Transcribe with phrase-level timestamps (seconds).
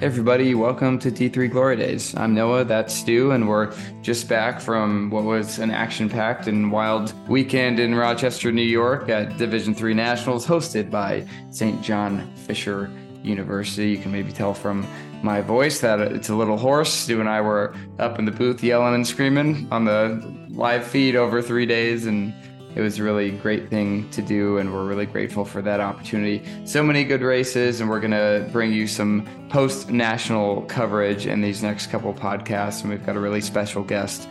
[0.00, 2.16] Hey everybody, welcome to D3 Glory Days.
[2.16, 7.14] I'm Noah, that's Stu, and we're just back from what was an action-packed and wild
[7.28, 11.80] weekend in Rochester, New York at Division 3 Nationals hosted by St.
[11.80, 12.90] John Fisher
[13.22, 13.90] University.
[13.90, 14.84] You can maybe tell from
[15.22, 16.92] my voice that it's a little hoarse.
[16.92, 20.20] Stu and I were up in the booth yelling and screaming on the
[20.50, 22.34] live feed over 3 days and
[22.74, 26.42] it was a really great thing to do and we're really grateful for that opportunity.
[26.64, 31.40] So many good races and we're going to bring you some post national coverage in
[31.40, 34.28] these next couple podcasts and we've got a really special guest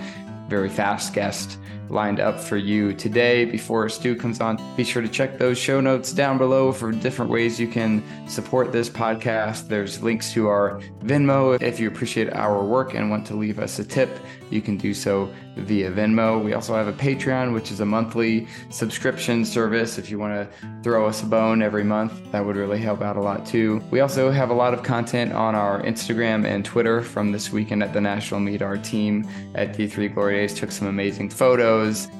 [0.47, 1.57] very fast guest
[1.89, 4.59] lined up for you today before Stu comes on.
[4.75, 8.71] Be sure to check those show notes down below for different ways you can support
[8.71, 9.67] this podcast.
[9.67, 11.61] There's links to our Venmo.
[11.61, 14.09] If you appreciate our work and want to leave us a tip,
[14.49, 16.43] you can do so via Venmo.
[16.43, 19.97] We also have a Patreon, which is a monthly subscription service.
[19.97, 20.47] If you want to
[20.83, 23.81] throw us a bone every month, that would really help out a lot too.
[23.91, 27.83] We also have a lot of content on our Instagram and Twitter from this weekend
[27.83, 28.61] at the National Meet.
[28.61, 31.72] Our team at D3 Glory Days took some amazing photos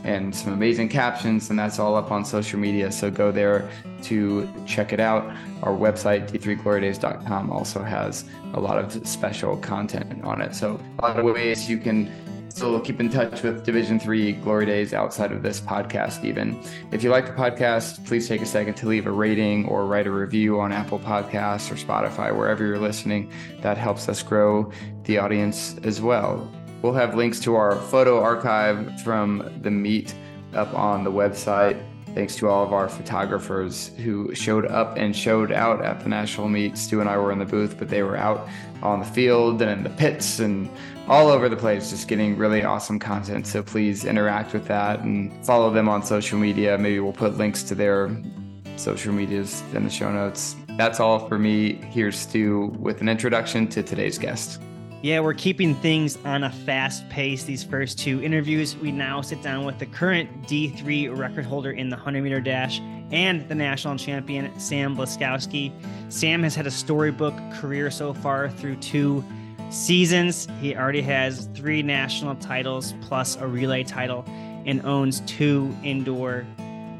[0.03, 2.91] and some amazing captions, and that's all up on social media.
[2.91, 3.69] So go there
[4.03, 5.25] to check it out.
[5.63, 10.55] Our website, d3glorydays.com, also has a lot of special content on it.
[10.55, 12.11] So a lot of ways you can
[12.49, 16.23] still keep in touch with Division Three Glory Days outside of this podcast.
[16.23, 19.85] Even if you like the podcast, please take a second to leave a rating or
[19.85, 23.31] write a review on Apple Podcasts or Spotify, wherever you're listening.
[23.61, 24.71] That helps us grow
[25.05, 26.51] the audience as well.
[26.83, 30.13] We'll have links to our photo archive from the meet
[30.53, 31.81] up on the website.
[32.13, 36.49] Thanks to all of our photographers who showed up and showed out at the national
[36.49, 36.77] meet.
[36.77, 38.49] Stu and I were in the booth, but they were out
[38.81, 40.69] on the field and in the pits and
[41.07, 43.47] all over the place, just getting really awesome content.
[43.47, 46.77] So please interact with that and follow them on social media.
[46.77, 48.11] Maybe we'll put links to their
[48.75, 50.57] social medias in the show notes.
[50.77, 51.75] That's all for me.
[51.75, 54.59] Here's Stu with an introduction to today's guest.
[55.03, 57.43] Yeah, we're keeping things on a fast pace.
[57.43, 61.89] These first two interviews, we now sit down with the current D3 record holder in
[61.89, 62.79] the 100 meter dash
[63.11, 65.73] and the national champion, Sam Blaskowski.
[66.07, 69.21] Sam has had a storybook career so far through two
[69.71, 70.47] seasons.
[70.61, 74.23] He already has three national titles plus a relay title
[74.65, 76.45] and owns two indoor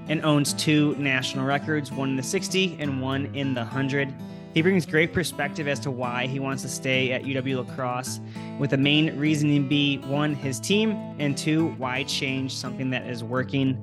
[0.09, 4.13] and owns two national records, one in the 60 and one in the 100.
[4.53, 8.19] He brings great perspective as to why he wants to stay at UW La Crosse,
[8.59, 13.23] with the main reasoning be one, his team, and two, why change something that is
[13.23, 13.79] working.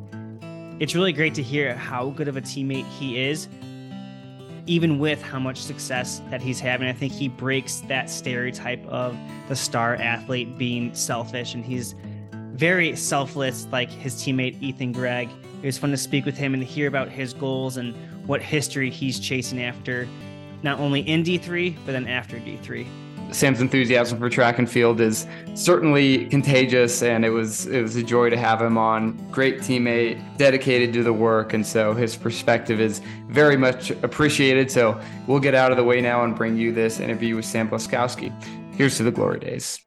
[0.79, 3.49] It's really great to hear how good of a teammate he is,
[4.67, 6.87] even with how much success that he's having.
[6.87, 11.97] I think he breaks that stereotype of the star athlete being selfish, and he's
[12.53, 15.31] very selfless, like his teammate Ethan Gregg.
[15.63, 17.93] It was fun to speak with him and hear about his goals and
[18.29, 20.07] what history he's chasing after
[20.63, 22.87] not only in D3, but then after D3.
[23.33, 28.03] Sam's enthusiasm for track and field is certainly contagious, and it was it was a
[28.03, 29.17] joy to have him on.
[29.31, 34.71] Great teammate, dedicated to the work, and so his perspective is very much appreciated.
[34.71, 37.69] So we'll get out of the way now and bring you this interview with Sam
[37.69, 38.33] Blaskowski.
[38.75, 39.79] Here's to the glory days.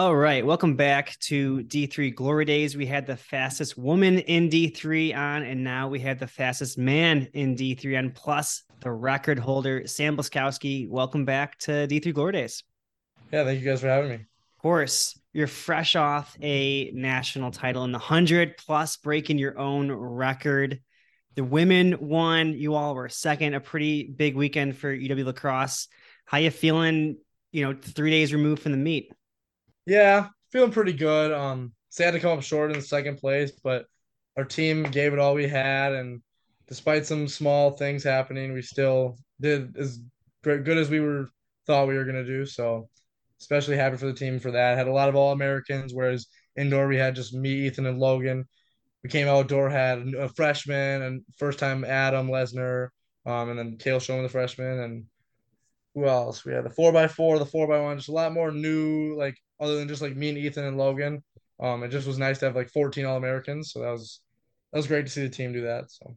[0.00, 2.74] All right, welcome back to D3 Glory Days.
[2.74, 7.28] We had the fastest woman in D3 on, and now we have the fastest man
[7.34, 10.88] in D3 on, plus the record holder, Sam Blaskowski.
[10.88, 12.64] Welcome back to D3 Glory Days.
[13.30, 14.14] Yeah, thank you guys for having me.
[14.14, 19.92] Of course, you're fresh off a national title in the 100, plus breaking your own
[19.92, 20.80] record.
[21.34, 25.88] The women won, you all were second, a pretty big weekend for UW La Crosse.
[26.24, 27.18] How you feeling,
[27.52, 29.12] you know, three days removed from the meet?
[29.86, 31.32] Yeah, feeling pretty good.
[31.32, 33.86] Um, sad to come up short in the second place, but
[34.36, 36.22] our team gave it all we had, and
[36.68, 40.00] despite some small things happening, we still did as
[40.42, 41.28] good as we were
[41.66, 42.46] thought we were gonna do.
[42.46, 42.88] So,
[43.40, 44.78] especially happy for the team for that.
[44.78, 46.26] Had a lot of All Americans, whereas
[46.56, 48.46] indoor we had just me, Ethan, and Logan.
[49.02, 52.88] We came outdoor had a freshman and first time Adam Lesnar,
[53.26, 55.04] um, and then Kale Showman the freshman, and
[55.94, 56.44] who else?
[56.44, 59.16] We had the four x four, the four x one, just a lot more new
[59.16, 61.22] like other than just like me and Ethan and Logan.
[61.60, 63.72] Um, it just was nice to have like 14 All Americans.
[63.72, 64.20] So that was
[64.72, 65.90] that was great to see the team do that.
[65.90, 66.16] So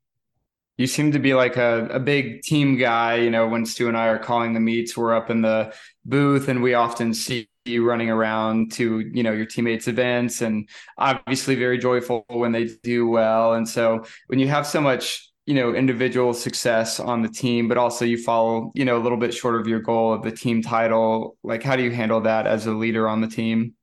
[0.77, 3.15] you seem to be like a, a big team guy.
[3.17, 5.73] You know, when Stu and I are calling the meets, we're up in the
[6.05, 10.67] booth and we often see you running around to, you know, your teammates' events and
[10.97, 13.53] obviously very joyful when they do well.
[13.53, 17.77] And so when you have so much you know, individual success on the team, but
[17.77, 20.61] also you fall, you know, a little bit short of your goal of the team
[20.61, 21.37] title.
[21.43, 23.73] Like, how do you handle that as a leader on the team?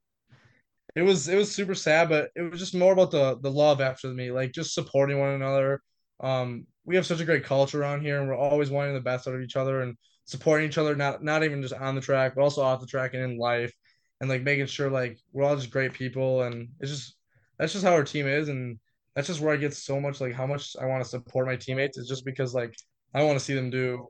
[0.97, 3.81] It was it was super sad, but it was just more about the the love
[3.81, 5.83] after meet, like just supporting one another.
[6.19, 9.29] Um, we have such a great culture around here, and we're always wanting the best
[9.29, 12.35] out of each other and supporting each other, not not even just on the track,
[12.35, 13.73] but also off the track and in life,
[14.21, 17.17] and like making sure like we're all just great people, and it's just
[17.59, 18.79] that's just how our team is, and
[19.15, 21.57] that's just where I get so much like how much I want to support my
[21.57, 22.75] teammates is just because like
[23.15, 24.09] I want to see them do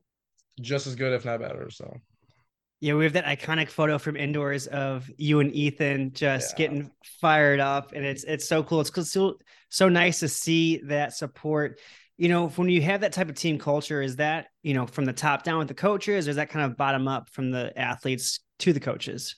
[0.60, 1.70] just as good, if not better.
[1.70, 1.96] So
[2.80, 6.58] yeah, we have that iconic photo from indoors of you and Ethan just yeah.
[6.58, 8.80] getting fired up, and it's it's so cool.
[8.80, 9.38] It's so
[9.68, 11.78] so nice to see that support.
[12.16, 15.04] You know, when you have that type of team culture, is that you know from
[15.04, 17.78] the top down with the coaches, or is that kind of bottom up from the
[17.78, 19.36] athletes to the coaches?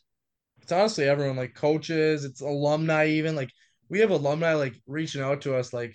[0.60, 3.50] It's honestly everyone, like coaches, it's alumni, even like
[3.92, 5.94] we have alumni like reaching out to us like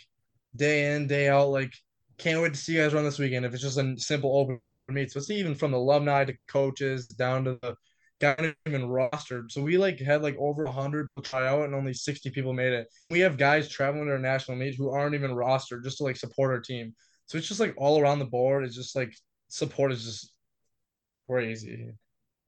[0.56, 1.74] day in day out, like
[2.20, 3.44] can't wait to see you guys run this weekend.
[3.44, 5.12] If it's just a simple open meet.
[5.12, 7.76] So it's even from the alumni to coaches down to the
[8.22, 9.52] guy even rostered.
[9.52, 12.88] So we like had like over hundred try out and only sixty people made it.
[13.10, 16.18] We have guys traveling to our national meet who aren't even rostered just to like
[16.18, 16.94] support our team.
[17.26, 18.64] So it's just like all around the board.
[18.64, 19.12] It's just like
[19.48, 20.34] support is just
[21.28, 21.90] crazy.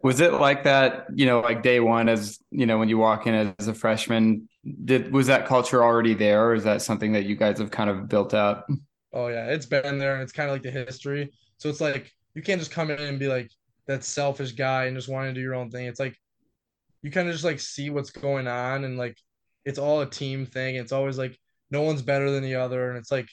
[0.01, 3.27] Was it like that, you know, like day one as you know, when you walk
[3.27, 4.47] in as a freshman,
[4.85, 7.89] did was that culture already there or is that something that you guys have kind
[7.89, 8.67] of built up?
[9.11, 11.31] Oh yeah, it's been there and it's kind of like the history.
[11.57, 13.51] So it's like you can't just come in and be like
[13.87, 15.87] that selfish guy and just want to do your own thing.
[15.87, 16.15] It's like
[17.01, 19.17] you kind of just like see what's going on and like
[19.65, 20.75] it's all a team thing.
[20.75, 21.37] It's always like
[21.71, 23.27] no one's better than the other and it's like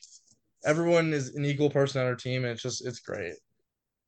[0.65, 3.35] everyone is an equal person on our team and it's just it's great.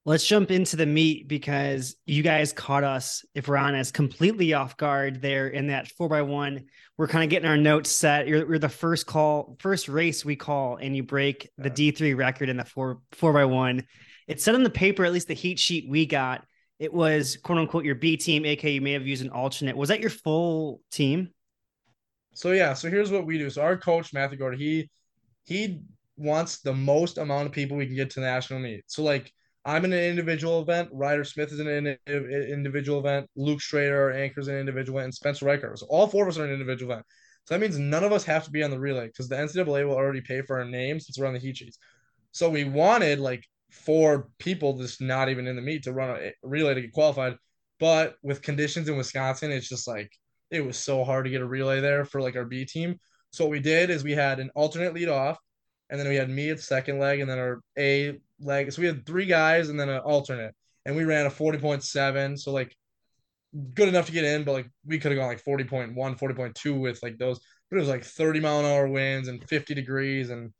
[0.08, 4.76] Let's jump into the meet because you guys caught us, if we're honest, completely off
[4.76, 6.64] guard there in that four by one.
[6.96, 8.26] We're kind of getting our notes set.
[8.26, 12.49] You're, you're the first call, first race we call, and you break the D3 record
[12.49, 13.84] in the four four by one
[14.28, 16.44] it said on the paper, at least the heat sheet we got,
[16.78, 19.76] it was quote unquote your B team, aka you may have used an alternate.
[19.76, 21.31] Was that your full team?
[22.34, 23.50] So yeah, so here's what we do.
[23.50, 24.88] So our coach Matthew Gordon, he
[25.44, 25.81] he
[26.16, 28.84] wants the most amount of people we can get to national meet.
[28.87, 29.32] So like
[29.69, 34.49] I'm in an individual event, Ryder Smith is in an individual event, Luke Strader anchors
[34.49, 35.75] an individual event, and Spencer Riker.
[35.76, 37.06] So all four of us are in an individual event.
[37.44, 39.87] So that means none of us have to be on the relay because the NCAA
[39.87, 41.76] will already pay for our names since we're on the heat sheets.
[42.32, 46.32] So we wanted like four people just not even in the meet to run a
[46.43, 47.37] relay to get qualified.
[47.79, 50.11] But with conditions in Wisconsin, it's just like
[50.50, 52.99] it was so hard to get a relay there for like our B team.
[53.32, 55.37] So what we did is we had an alternate lead off,
[55.90, 58.73] and then we had me at second leg, and then our A leg.
[58.73, 60.55] So we had three guys and then an alternate,
[60.85, 62.37] and we ran a forty point seven.
[62.37, 62.75] So like
[63.75, 67.02] good enough to get in, but like we could have gone like 40.1, 40.2 with
[67.02, 67.40] like those,
[67.70, 70.52] but it was like 30 mile an hour winds and 50 degrees and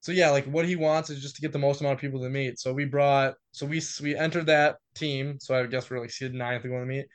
[0.00, 2.20] so yeah, like what he wants is just to get the most amount of people
[2.20, 2.58] to meet.
[2.58, 5.38] So we brought, so we we entered that team.
[5.40, 7.06] So I guess we're like seeded ninth to go to meet.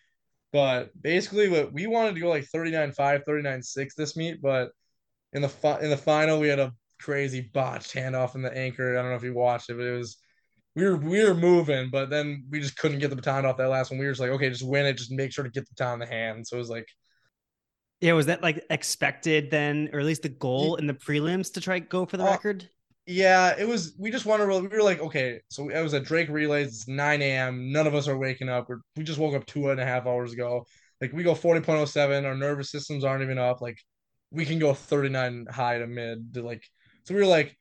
[0.51, 4.71] But basically, what we wanted to go like 39-5, 39-6 this meet, but
[5.31, 6.73] in the fi- in the final we had a
[7.03, 8.97] crazy botched handoff in the anchor.
[8.97, 10.17] I don't know if you watched it, but it was
[10.75, 13.69] we were we were moving, but then we just couldn't get the baton off that
[13.69, 13.99] last one.
[13.99, 15.95] We were just like, okay, just win it, just make sure to get the baton
[15.95, 16.47] in the hand.
[16.47, 16.87] So it was like
[18.03, 21.61] yeah, was that like expected then, or at least the goal in the prelims to
[21.61, 22.69] try go for the uh, record?
[23.07, 23.95] Yeah, it was.
[23.97, 24.47] We just wanted.
[24.47, 26.67] We were like, okay, so it was a Drake relays.
[26.67, 27.71] It's nine a.m.
[27.71, 28.67] None of us are waking up.
[28.67, 30.65] We're, we just woke up two and a half hours ago.
[30.99, 32.25] Like we go forty point oh seven.
[32.25, 33.61] Our nervous systems aren't even up.
[33.61, 33.77] Like
[34.31, 36.33] we can go thirty nine high to mid.
[36.33, 36.63] To like,
[37.03, 37.57] so we were like,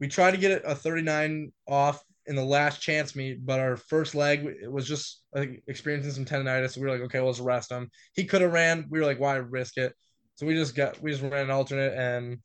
[0.00, 3.76] we tried to get a thirty nine off in the last chance meet, but our
[3.76, 6.70] first leg was just like, experiencing some tendonitis.
[6.70, 7.90] So we were like, okay, well, let's rest him.
[8.14, 8.86] He could have ran.
[8.88, 9.94] We were like, why risk it?
[10.36, 12.38] So we just got we just ran an alternate, and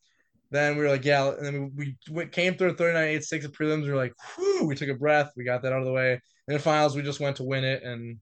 [0.52, 1.30] then we were like, yeah.
[1.30, 3.84] And then we, we came through 39 6 at prelims.
[3.84, 5.32] We were like, whew, we took a breath.
[5.36, 6.14] We got that out of the way.
[6.14, 7.84] And then finals, we just went to win it.
[7.84, 8.20] And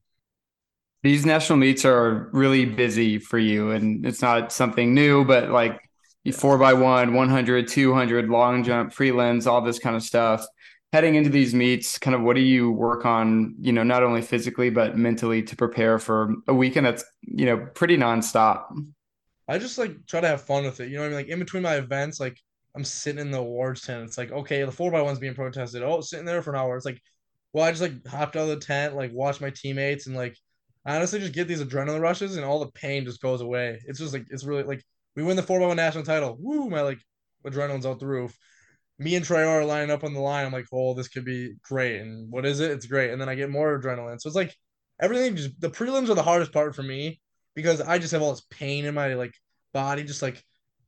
[1.03, 5.79] these national meets are really busy for you, and it's not something new, but like
[6.31, 10.45] four by one, 100, 200, long jump, prelims, all this kind of stuff
[10.93, 14.21] heading into these meets, kind of what do you work on, you know, not only
[14.21, 18.65] physically but mentally to prepare for a weekend that's, you know, pretty nonstop?
[19.47, 20.89] I just like try to have fun with it.
[20.89, 21.15] You know I mean?
[21.15, 22.39] Like in between my events, like
[22.75, 24.03] I'm sitting in the awards tent.
[24.03, 25.83] It's like, okay, the four by one's being protested.
[25.83, 26.75] Oh, sitting there for an hour.
[26.75, 27.01] It's like,
[27.53, 30.37] well, I just like hopped out of the tent, like watch my teammates and like
[30.85, 33.79] I honestly just get these adrenaline rushes and all the pain just goes away.
[33.85, 34.83] It's just like it's really like
[35.17, 36.37] we win the four by one national title.
[36.39, 36.99] Woo, my like
[37.45, 38.37] adrenaline's out the roof
[38.99, 40.45] me and Trey are lining up on the line.
[40.45, 42.01] I'm like, oh, this could be great.
[42.01, 42.71] And what is it?
[42.71, 43.11] It's great.
[43.11, 44.19] And then I get more adrenaline.
[44.19, 44.55] So it's like
[44.99, 47.21] everything just the prelims are the hardest part for me
[47.55, 49.33] because I just have all this pain in my like
[49.73, 50.43] body, just like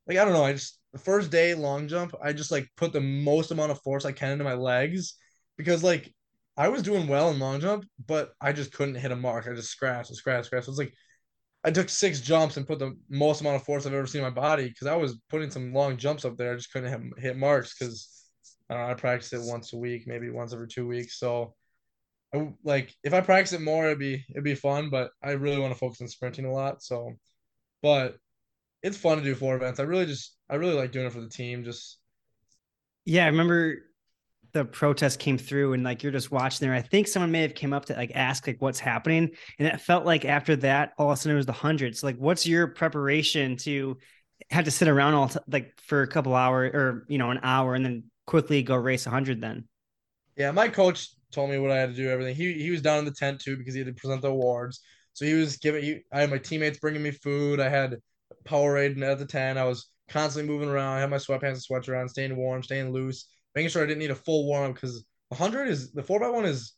[0.08, 2.94] like I don't know, I just the first day long jump, I just like put
[2.94, 5.16] the most amount of force I can into my legs
[5.56, 6.12] because like
[6.58, 9.48] I was doing well in long jump, but I just couldn't hit a mark.
[9.48, 10.66] I just scratched and scratched, scratched.
[10.66, 10.94] So it's like
[11.64, 14.34] I took six jumps and put the most amount of force I've ever seen in
[14.34, 16.54] my body because I was putting some long jumps up there.
[16.54, 18.08] I just couldn't hit, hit marks because
[18.70, 21.20] I, I practice it once a week, maybe once every two weeks.
[21.20, 21.54] So,
[22.34, 24.90] I, like if I practice it more, it'd be it'd be fun.
[24.90, 26.82] But I really want to focus on sprinting a lot.
[26.82, 27.14] So,
[27.82, 28.16] but
[28.82, 29.80] it's fun to do four events.
[29.80, 31.66] I really just I really like doing it for the team.
[31.66, 31.98] Just
[33.06, 33.80] yeah, I remember
[34.54, 36.76] the protest came through and like you're just watching there.
[36.76, 39.80] I think someone may have came up to like ask like what's happening, and it
[39.82, 42.04] felt like after that all of a sudden it was the hundreds.
[42.04, 43.98] Like, what's your preparation to
[44.50, 47.40] have to sit around all t- like for a couple hours or you know an
[47.44, 49.42] hour and then quickly go race hundred?
[49.42, 49.66] Then
[50.36, 52.10] yeah, my coach told me what I had to do.
[52.10, 52.36] Everything.
[52.36, 54.82] He he was down in the tent too because he had to present the awards.
[55.14, 55.84] So he was giving.
[55.84, 57.60] He, I had my teammates bringing me food.
[57.60, 57.98] I had
[58.46, 59.60] Powerade at the tent.
[59.60, 60.98] I was constantly moving around.
[60.98, 64.00] I had my sweatpants and sweatshirt on, staying warm, staying loose making sure I didn't
[64.00, 66.74] need a full warm up because 100 is the 4x1 is,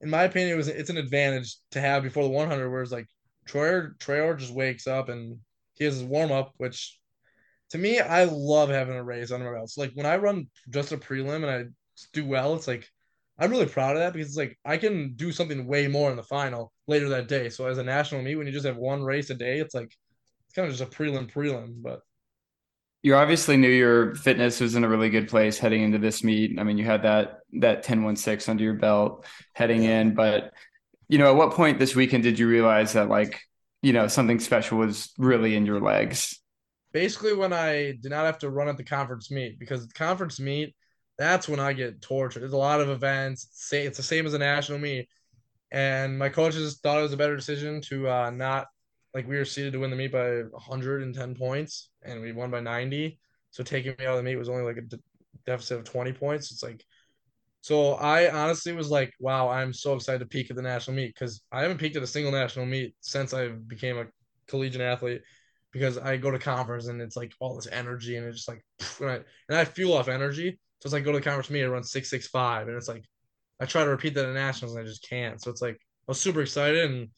[0.00, 2.70] in my opinion, it was it's an advantage to have before the 100.
[2.70, 3.06] Whereas like
[3.46, 5.38] Troyer, Troyer just wakes up and
[5.74, 6.98] he has his warm up, which
[7.70, 9.70] to me, I love having a race under my belt.
[9.70, 11.64] So like when I run just a prelim and I
[12.12, 12.88] do well, it's like
[13.38, 16.16] I'm really proud of that because it's like I can do something way more in
[16.16, 17.48] the final later that day.
[17.50, 19.92] So as a national meet, when you just have one race a day, it's like
[20.46, 21.82] it's kind of just a prelim prelim.
[21.82, 22.00] But
[23.06, 26.58] you obviously knew your fitness was in a really good place heading into this meet.
[26.58, 30.52] I mean, you had that that 10-1-6 under your belt heading in, but
[31.06, 33.40] you know, at what point this weekend did you realize that like,
[33.80, 36.40] you know, something special was really in your legs?
[36.90, 40.40] Basically when I did not have to run at the conference meet because the conference
[40.40, 40.74] meet,
[41.16, 42.40] that's when I get tortured.
[42.40, 43.46] There's a lot of events.
[43.52, 45.08] Say it's the same as a national meet.
[45.70, 48.66] And my coaches thought it was a better decision to uh, not
[49.16, 52.60] like we were seeded to win the meet by 110 points and we won by
[52.60, 53.18] 90.
[53.50, 55.00] So taking me out of the meet was only like a de-
[55.46, 56.52] deficit of 20 points.
[56.52, 56.84] It's like,
[57.62, 61.14] so I honestly was like, wow, I'm so excited to peak at the national meet
[61.14, 64.04] because I haven't peaked at a single national meet since I became a
[64.48, 65.22] collegiate athlete
[65.72, 68.62] because I go to conference and it's like all this energy and it's just like,
[69.00, 69.14] and I,
[69.48, 70.50] and I fuel off energy.
[70.82, 73.06] So it's like go to the conference meet and run 665 and it's like,
[73.60, 75.40] I try to repeat that at nationals and I just can't.
[75.40, 77.08] So it's like, I was super excited and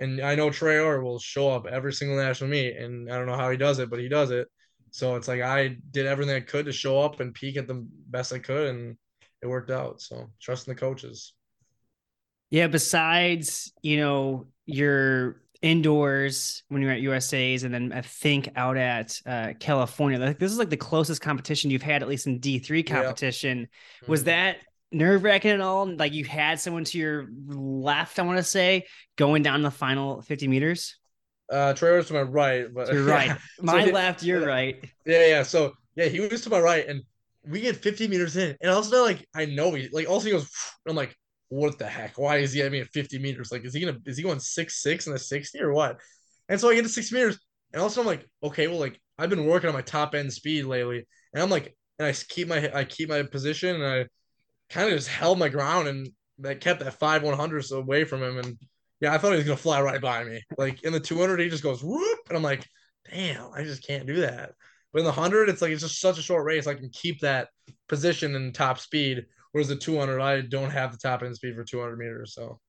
[0.00, 3.26] and I know Trey Trayor will show up every single national meet, and I don't
[3.26, 4.48] know how he does it, but he does it.
[4.90, 7.86] So it's like I did everything I could to show up and peak at the
[8.08, 8.96] best I could, and
[9.42, 10.00] it worked out.
[10.00, 11.34] So trusting the coaches.
[12.50, 12.66] Yeah.
[12.66, 19.20] Besides, you know, your indoors when you're at USA's, and then I think out at
[19.26, 20.18] uh, California.
[20.18, 23.68] Like this is like the closest competition you've had, at least in D three competition.
[24.08, 24.26] Was mm-hmm.
[24.26, 24.56] that
[24.92, 25.86] nerve wracking at all?
[25.94, 30.22] Like you had someone to your left, I want to say, going down the final
[30.22, 30.96] 50 meters?
[31.50, 33.36] Uh, Trey was to my right, but you're right.
[33.60, 34.84] My so left, you're yeah, right.
[35.04, 35.42] Yeah, yeah.
[35.42, 37.02] So yeah, he was to my right, and
[37.46, 40.48] we get 50 meters in, and also like I know he like also he goes.
[40.88, 41.16] I'm like,
[41.48, 42.18] what the heck?
[42.18, 43.50] Why is he at me at 50 meters?
[43.50, 45.98] Like, is he gonna is he going six six in the 60 or what?
[46.48, 47.38] And so I get to six meters,
[47.72, 50.64] and also I'm like, okay, well, like I've been working on my top end speed
[50.64, 54.06] lately, and I'm like, and I keep my I keep my position, and I
[54.70, 56.08] kind of just held my ground and
[56.38, 58.38] that kept that five one hundredths away from him.
[58.38, 58.58] And
[59.00, 60.42] yeah, I thought he was gonna fly right by me.
[60.56, 62.66] Like in the two hundred, he just goes whoop, and I'm like,
[63.10, 64.52] damn, I just can't do that.
[64.92, 66.66] But in the hundred, it's like it's just such a short race.
[66.66, 67.48] I can keep that
[67.88, 69.26] position and top speed.
[69.52, 72.34] Whereas the 200, I don't have the top end speed for 200 meters.
[72.34, 72.60] So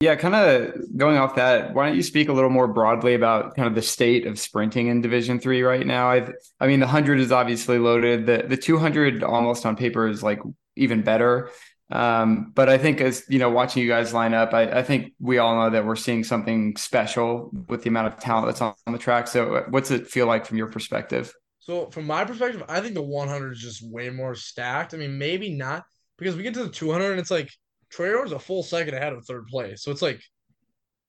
[0.00, 3.56] yeah, kind of going off that, why don't you speak a little more broadly about
[3.56, 6.10] kind of the state of sprinting in Division Three right now?
[6.10, 6.28] I,
[6.60, 8.26] I mean, the hundred is obviously loaded.
[8.26, 10.40] The the two hundred almost on paper is like
[10.76, 11.50] even better.
[11.90, 15.12] Um, but I think as you know, watching you guys line up, I, I, think
[15.20, 18.74] we all know that we're seeing something special with the amount of talent that's on,
[18.88, 19.28] on the track.
[19.28, 21.32] So, what's it feel like from your perspective?
[21.60, 24.94] So, from my perspective, I think the 100 is just way more stacked.
[24.94, 25.84] I mean, maybe not
[26.18, 27.50] because we get to the 200 and it's like
[27.92, 29.82] Trayor is a full second ahead of third place.
[29.82, 30.20] So it's like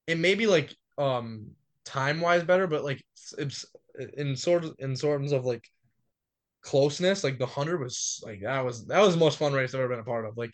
[0.05, 1.47] it may be like um
[1.85, 3.03] time wise better, but like
[3.37, 3.65] it's
[4.15, 5.67] in sort of in sorts of like
[6.61, 9.81] closeness, like the hundred was like that was that was the most fun race I've
[9.81, 10.37] ever been a part of.
[10.37, 10.53] Like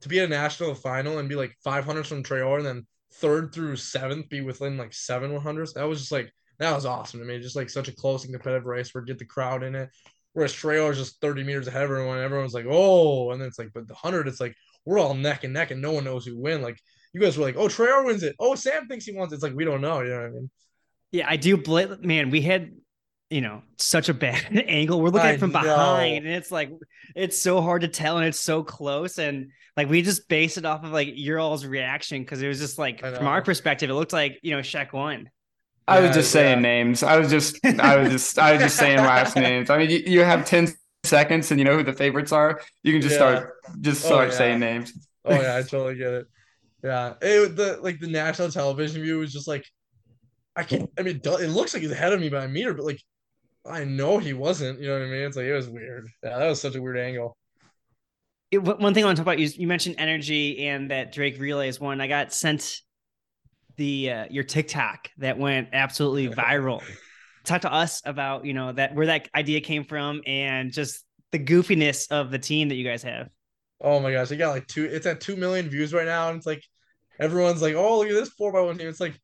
[0.00, 3.76] to be a national final and be like 500 from Trayor and then third through
[3.76, 5.74] seventh be within like seven 100s.
[5.74, 7.40] That was just like that was awesome to me.
[7.40, 9.90] Just like such a close and competitive race where get the crowd in it.
[10.32, 12.18] Whereas Trayor is just 30 meters ahead of everyone.
[12.18, 14.54] Everyone's like, oh, and then it's like, but the hundred, it's like
[14.84, 16.62] we're all neck and neck and no one knows who win.
[16.62, 16.78] Like
[17.12, 18.36] you guys were like, oh, Trayor wins it.
[18.38, 19.36] Oh, Sam thinks he wants it.
[19.36, 20.00] It's like we don't know.
[20.00, 20.50] You know what I mean?
[21.12, 21.56] Yeah, I do.
[21.56, 22.72] Bl- man, we had
[23.30, 25.00] you know, such a bad angle.
[25.00, 26.70] We're looking at it from behind, and it's like
[27.14, 29.18] it's so hard to tell, and it's so close.
[29.18, 32.58] And like we just base it off of like your all's reaction because it was
[32.58, 35.30] just like from our perspective, it looked like you know Sheck won.
[35.88, 36.62] I was just saying yeah.
[36.62, 37.02] names.
[37.02, 39.70] I was just, I was just, I was just saying last names.
[39.70, 40.68] I mean, you, you have ten
[41.04, 42.60] seconds, and you know who the favorites are.
[42.82, 43.18] You can just yeah.
[43.18, 44.38] start, just oh, start oh, yeah.
[44.38, 44.92] saying names.
[45.24, 46.26] Oh yeah, I totally get it.
[46.84, 49.64] Yeah, it the like the national television view was just like,
[50.54, 50.90] I can't.
[50.98, 53.00] I mean, it looks like he's ahead of me by a meter, but like,
[53.66, 54.80] I know he wasn't.
[54.80, 55.22] You know what I mean?
[55.22, 56.08] It's like it was weird.
[56.22, 57.36] Yeah, that was such a weird angle.
[58.50, 61.38] It, one thing I want to talk about you, you mentioned energy and that Drake
[61.38, 62.00] relay is one.
[62.00, 62.80] I got sent
[63.76, 66.82] the uh, your TikTok that went absolutely viral.
[67.44, 71.38] Talk to us about you know that where that idea came from and just the
[71.38, 73.28] goofiness of the team that you guys have.
[73.80, 74.84] Oh my gosh, it got like two.
[74.84, 76.62] It's at two million views right now, and it's like
[77.18, 79.18] everyone's like, "Oh, look at this four by one team." It's like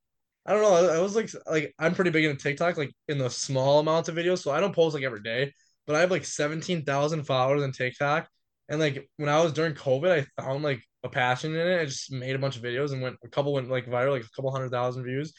[0.47, 0.93] I don't know.
[0.93, 4.15] I was like, like I'm pretty big into TikTok, like in the small amounts of
[4.15, 5.53] videos, so I don't post like every day,
[5.87, 8.29] but I have like seventeen thousand followers on TikTok,
[8.69, 11.81] and like when I was during COVID, I found like a passion in it.
[11.81, 14.25] I just made a bunch of videos and went a couple went like viral, like
[14.25, 15.33] a couple hundred thousand views.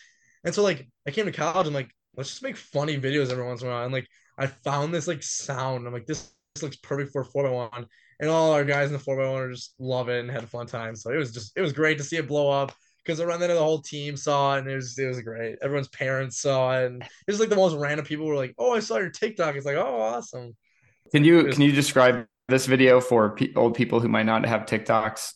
[0.44, 3.46] And so like I came to college and like let's just make funny videos every
[3.46, 3.84] once in a while.
[3.84, 5.88] And like I found this like sound.
[5.88, 7.86] I'm like this, this looks perfect for four by one.
[8.20, 10.48] And all our guys in the four by one just love it and had a
[10.48, 10.96] fun time.
[10.96, 12.74] So it was just it was great to see it blow up
[13.08, 15.58] because around then the whole team saw it and it was it was great.
[15.62, 18.74] Everyone's parents saw it and it was like the most random people were like, "Oh,
[18.74, 20.56] I saw your TikTok." It's like, "Oh, awesome."
[21.12, 24.46] Can you was, can you describe this video for pe- old people who might not
[24.46, 25.34] have TikToks?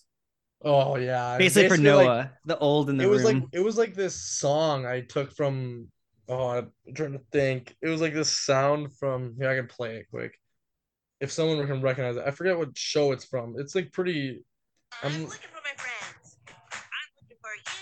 [0.63, 3.40] Oh yeah, basically, basically for Noah, like, the old in the it was room.
[3.40, 5.88] like it was like this song I took from.
[6.28, 7.75] Oh, I'm trying to think.
[7.82, 9.36] It was like this sound from.
[9.40, 10.38] Yeah, I can play it quick.
[11.22, 13.56] If someone can recognize it, I forget what show it's from.
[13.58, 14.44] It's like pretty.
[15.04, 15.90] I'm, I'm looking for my friends.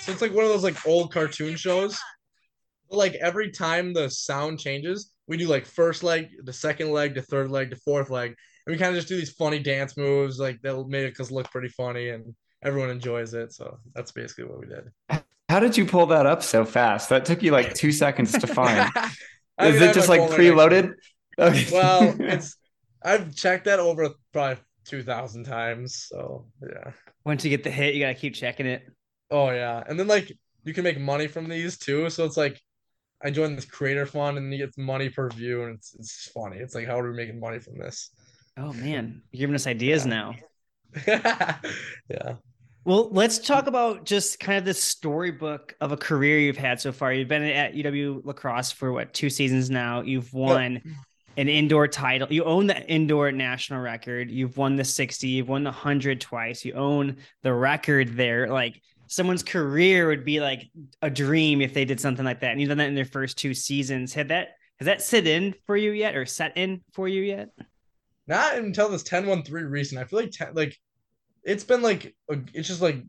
[0.09, 1.95] So it's like one of those like old cartoon shows.
[2.89, 7.21] Like every time the sound changes, we do like first leg, the second leg, the
[7.21, 8.33] third leg, the fourth leg,
[8.65, 11.29] and we kind of just do these funny dance moves like that made it because
[11.29, 13.53] look pretty funny and everyone enjoys it.
[13.53, 15.21] So that's basically what we did.
[15.47, 17.09] How did you pull that up so fast?
[17.09, 18.89] That took you like two seconds to find.
[19.61, 20.93] Is mean, it just like preloaded?
[21.37, 21.67] Okay.
[21.71, 22.57] Well, it's
[23.03, 26.07] I've checked that over probably two thousand times.
[26.09, 26.93] So yeah.
[27.25, 28.89] Once you get the hit, you gotta keep checking it.
[29.31, 30.31] Oh yeah, and then like
[30.63, 32.09] you can make money from these too.
[32.09, 32.59] So it's like
[33.24, 36.57] I joined this creator fund and you get money per view, and it's it's funny.
[36.57, 38.12] It's like how are we making money from this?
[38.58, 40.10] Oh man, you're giving us ideas yeah.
[40.10, 40.36] now.
[42.10, 42.36] yeah.
[42.86, 46.91] Well, let's talk about just kind of the storybook of a career you've had so
[46.91, 47.13] far.
[47.13, 50.01] You've been at UW La Crosse for what two seasons now.
[50.01, 50.82] You've won
[51.38, 52.27] an indoor title.
[52.32, 54.32] You own the indoor national record.
[54.32, 55.27] You've won the 60.
[55.27, 56.65] You've won the 100 twice.
[56.65, 58.47] You own the record there.
[58.47, 60.69] Like someone's career would be like
[61.02, 62.52] a dream if they did something like that.
[62.52, 64.13] And you've done that in their first two seasons.
[64.13, 67.50] Had that has that sit in for you yet or set in for you yet?
[68.28, 70.00] Not until this 10-1-3 recent.
[70.00, 70.78] I feel like ten, like
[71.43, 72.15] it's been like
[72.54, 73.04] it's just like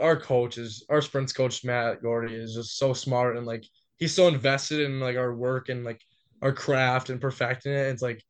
[0.00, 3.64] our coach is our sprints coach Matt Gordy is just so smart and like
[3.96, 6.00] he's so invested in like our work and like
[6.42, 7.86] our craft and perfecting it.
[7.86, 8.22] It's like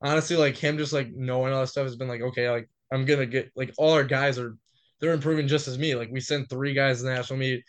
[0.00, 3.04] honestly like him just like knowing all that stuff has been like okay like I'm
[3.04, 4.56] gonna get like all our guys are
[5.04, 5.94] they're improving just as me.
[5.94, 7.62] Like we sent three guys to the national meet.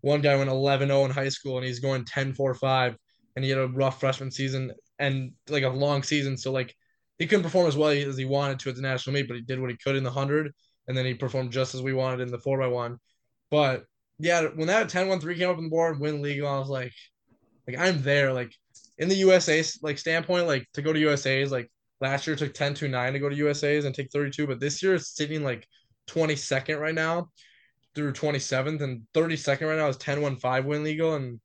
[0.00, 2.96] One guy went 11-0 in high school and he's going 10-4-5
[3.36, 6.36] and he had a rough freshman season and like a long season.
[6.36, 6.74] So like
[7.20, 9.42] he couldn't perform as well as he wanted to at the national meet, but he
[9.42, 10.52] did what he could in the hundred,
[10.88, 12.96] and then he performed just as we wanted in the four by one.
[13.50, 13.84] But
[14.18, 16.92] yeah, when that 10-1-3 came up on the board, win legal, I was like,
[17.68, 18.32] like I'm there.
[18.32, 18.52] Like
[18.98, 23.12] in the USA like standpoint, like to go to USA's, like last year took 10-2-9
[23.12, 25.68] to go to USA's and take 32, but this year it's sitting like
[26.10, 27.28] 22nd right now
[27.94, 31.40] through 27th and 32nd right now is 10-1-5 win legal and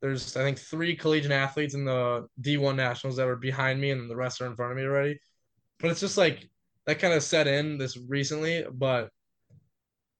[0.00, 4.08] there's I think three collegiate athletes in the D1 nationals that are behind me, and
[4.10, 5.18] the rest are in front of me already.
[5.80, 6.48] But it's just like
[6.86, 9.10] that kind of set in this recently, but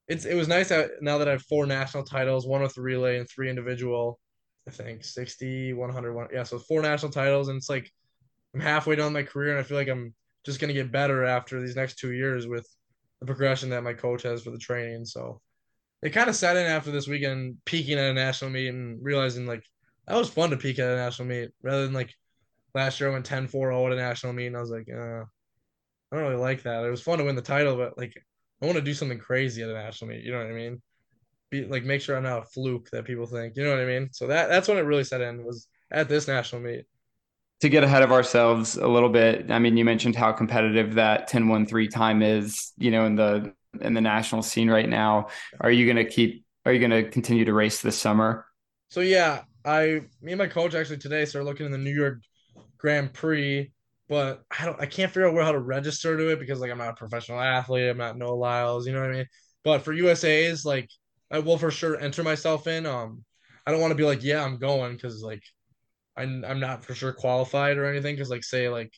[0.09, 3.19] it's it was nice that now that I have four national titles, one with relay
[3.19, 4.19] and three individual.
[4.67, 7.91] I think 60, 100, one, yeah, so four national titles, and it's like
[8.55, 11.61] I'm halfway down my career, and I feel like I'm just gonna get better after
[11.61, 12.67] these next two years with
[13.21, 15.05] the progression that my coach has for the training.
[15.05, 15.41] So
[16.03, 19.47] it kind of set in after this weekend, peaking at a national meet and realizing
[19.47, 19.65] like
[20.07, 22.15] that was fun to peak at a national meet rather than like
[22.75, 24.89] last year I went 10 4 0 at a national meet and I was like,
[24.89, 25.25] uh,
[26.11, 26.85] I don't really like that.
[26.85, 28.13] It was fun to win the title, but like
[28.63, 30.25] I want to do something crazy at a national meet.
[30.25, 30.81] You know what I mean?
[31.51, 33.57] Be like make sure I'm not a fluke that people think.
[33.57, 34.11] You know what I mean?
[34.13, 36.85] So that that's when it really set in was at this national meet.
[37.61, 41.27] To get ahead of ourselves a little bit, I mean, you mentioned how competitive that
[41.27, 45.29] 10 1 3 time is, you know, in the in the national scene right now.
[45.61, 46.45] Are you going to keep?
[46.65, 48.47] Are you going to continue to race this summer?
[48.91, 52.21] So yeah, I me and my coach actually today started looking in the New York
[52.79, 53.71] Grand Prix,
[54.09, 56.71] but I don't I can't figure out where how to register to it because like
[56.71, 57.91] I'm not a professional athlete.
[57.91, 59.27] I'm not Noah Lyles, you know what I mean.
[59.65, 60.89] But for USA's, like
[61.31, 62.87] I will for sure enter myself in.
[62.87, 63.25] Um,
[63.67, 65.43] I don't want to be like, yeah, I'm going because like
[66.19, 68.15] I'm I'm not for sure qualified or anything.
[68.15, 68.93] Because like say like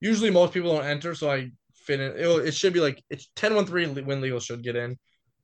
[0.00, 2.12] usually most people don't enter, so I fit in.
[2.12, 4.96] It, it should be like it's 10-1-3 win legal should get in,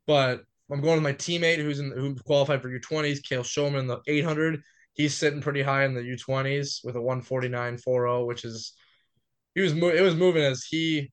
[0.06, 4.00] but I'm going with my teammate who's in who qualified for U20s, Kale Showman, the
[4.06, 4.62] 800.
[4.94, 8.74] He's sitting pretty high in the U20s with a 149.40, which is
[9.54, 11.10] he was it was moving as he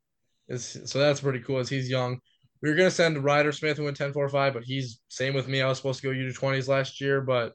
[0.47, 0.79] is.
[0.85, 2.19] So that's pretty cool as he's young.
[2.61, 5.47] We were gonna send Ryder Smith who went 10 4 5 but he's same with
[5.47, 5.61] me.
[5.61, 7.53] I was supposed to go U20s last year, but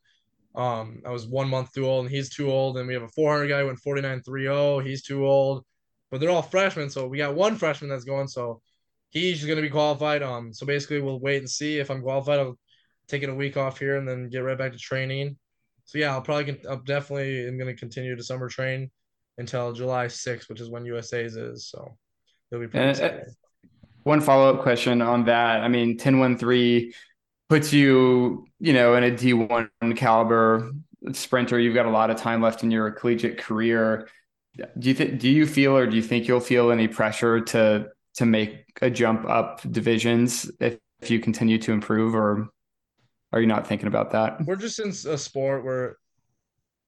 [0.55, 2.79] um, I was one month too old, and he's too old.
[2.79, 4.87] And we have a 400 guy who went 49.30.
[4.87, 5.65] He's too old,
[6.11, 6.91] but they're all freshmen.
[6.91, 8.29] So we got one freshman that's going.
[8.29, 8.61] So
[9.11, 10.23] he's going to be qualified.
[10.23, 12.39] Um, so basically, we'll wait and see if I'm qualified.
[12.39, 12.59] I'll
[13.09, 15.37] take it a week off here and then get right back to training.
[15.87, 18.91] So yeah, I'll probably I'll definitely am going to continue to summer train
[19.39, 21.69] until July 6th, which is when USA's is.
[21.69, 21.97] So
[22.51, 23.21] it'll be pretty uh,
[24.05, 25.61] One follow up question on that.
[25.61, 26.93] I mean, 1013
[27.55, 30.73] puts you, you know, in a D1 caliber
[31.13, 31.57] sprinter.
[31.57, 34.09] You've got a lot of time left in your collegiate career.
[34.57, 35.21] Do you think?
[35.21, 38.91] Do you feel, or do you think you'll feel any pressure to to make a
[38.91, 42.49] jump up divisions if, if you continue to improve, or
[43.33, 44.45] are you not thinking about that?
[44.45, 45.97] We're just in a sport where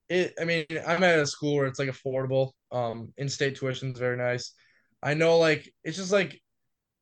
[0.09, 0.35] it.
[0.41, 2.51] I mean, I'm at a school where it's like affordable.
[2.73, 4.53] Um, in-state tuition is very nice.
[5.01, 6.41] I know, like, it's just like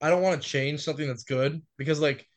[0.03, 2.29] I don't want to change something that's good because, like,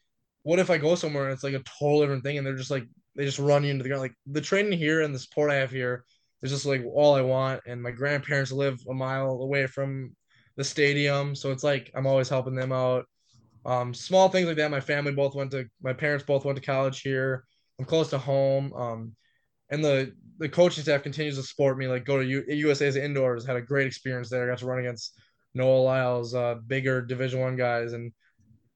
[0.47, 2.71] what if I go somewhere and it's like a total different thing and they're just
[2.71, 2.85] like
[3.17, 4.01] they just run you into the ground?
[4.01, 6.05] Like the training here and the support I have here
[6.41, 7.63] is just like all I want.
[7.67, 10.15] And my grandparents live a mile away from
[10.55, 13.03] the stadium, so it's like I'm always helping them out.
[13.65, 14.71] Um, small things like that.
[14.71, 17.43] My family both went to my parents both went to college here.
[17.77, 18.71] I'm close to home.
[18.71, 19.15] Um,
[19.69, 21.89] and the the coaching staff continues to support me.
[21.89, 24.45] Like go to U- USA's indoors, had a great experience there.
[24.45, 25.19] I got to run against
[25.53, 28.13] Noah Lyles, uh, bigger Division One guys, and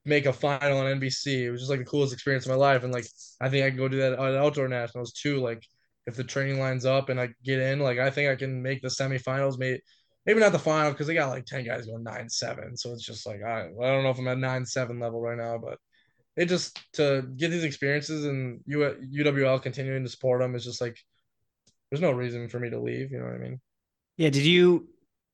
[0.06, 1.44] make a final on NBC.
[1.44, 2.84] It was just like the coolest experience of my life.
[2.84, 3.06] And like
[3.40, 5.40] I think I can go do that at outdoor nationals too.
[5.40, 5.64] Like
[6.08, 8.82] if the training lines up and I get in, like I think I can make
[8.82, 9.58] the semifinals.
[9.58, 9.82] Maybe
[10.26, 12.76] maybe not the final because they got like ten guys going nine seven.
[12.78, 15.38] So it's just like I I don't know if I'm at nine seven level right
[15.38, 15.78] now, but
[16.38, 18.80] it just to get these experiences and U,
[19.14, 20.98] UWL continuing to support them is just like
[21.90, 23.12] there's no reason for me to leave.
[23.12, 23.60] You know what I mean?
[24.18, 24.30] Yeah.
[24.30, 24.88] Did you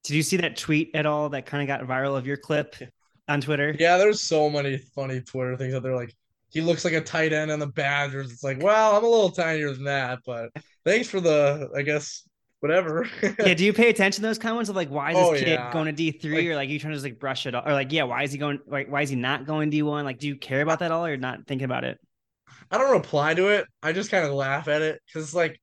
[0.04, 2.76] did you see that tweet at all that kind of got viral of your clip
[3.28, 3.76] on Twitter?
[3.80, 5.96] Yeah, there's so many funny Twitter things out there.
[5.96, 6.14] Like
[6.50, 8.32] he looks like a tight end on the Badgers.
[8.32, 10.52] It's like, well, I'm a little tinier than that, but
[10.86, 12.28] thanks for the, I guess,
[12.60, 13.08] whatever.
[13.40, 13.54] yeah.
[13.54, 15.72] Do you pay attention to those comments of like, why is this oh, kid yeah.
[15.72, 17.66] going to D three, like, or like you trying to just like brush it off,
[17.66, 18.60] or like, yeah, why is he going?
[18.66, 20.06] Like, why is he not going D one?
[20.06, 22.00] Like, do you care about that all, or not thinking about it?
[22.72, 23.66] I don't reply to it.
[23.82, 25.60] I just kind of laugh at it because it's like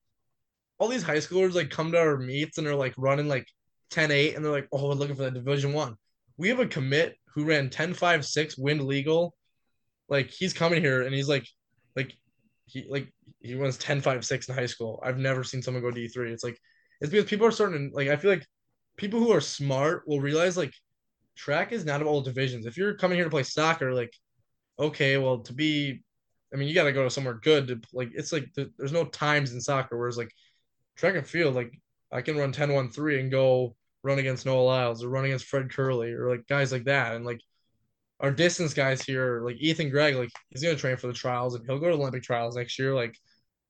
[0.79, 3.46] all these high schoolers like come to our meets and they're like running like
[3.90, 5.96] 10-8 and they're like, oh, we're looking for that division one.
[6.37, 9.35] We have a commit who ran 10 5 6 wind legal.
[10.09, 11.47] Like he's coming here and he's like,
[11.97, 12.16] like
[12.66, 15.03] he like he runs 10 5 6 in high school.
[15.05, 16.31] I've never seen someone go D3.
[16.31, 16.59] It's like
[17.01, 18.47] it's because people are starting to like I feel like
[18.97, 20.73] people who are smart will realize like
[21.37, 22.66] track is not of all divisions.
[22.66, 24.12] If you're coming here to play soccer, like
[24.79, 26.03] okay, well to be
[26.55, 28.11] I mean, you got to go to somewhere good to like.
[28.14, 29.99] It's like there's no times in soccer.
[29.99, 30.31] Whereas like
[30.97, 31.73] track and field, like
[32.12, 35.46] I can run 10 1 3 and go run against Noah Lyles or run against
[35.46, 37.16] Fred Kerley or like guys like that.
[37.16, 37.40] And like
[38.20, 41.64] our distance guys here, like Ethan Gregg, like he's gonna train for the trials and
[41.66, 42.94] he'll go to Olympic trials next year.
[42.94, 43.16] Like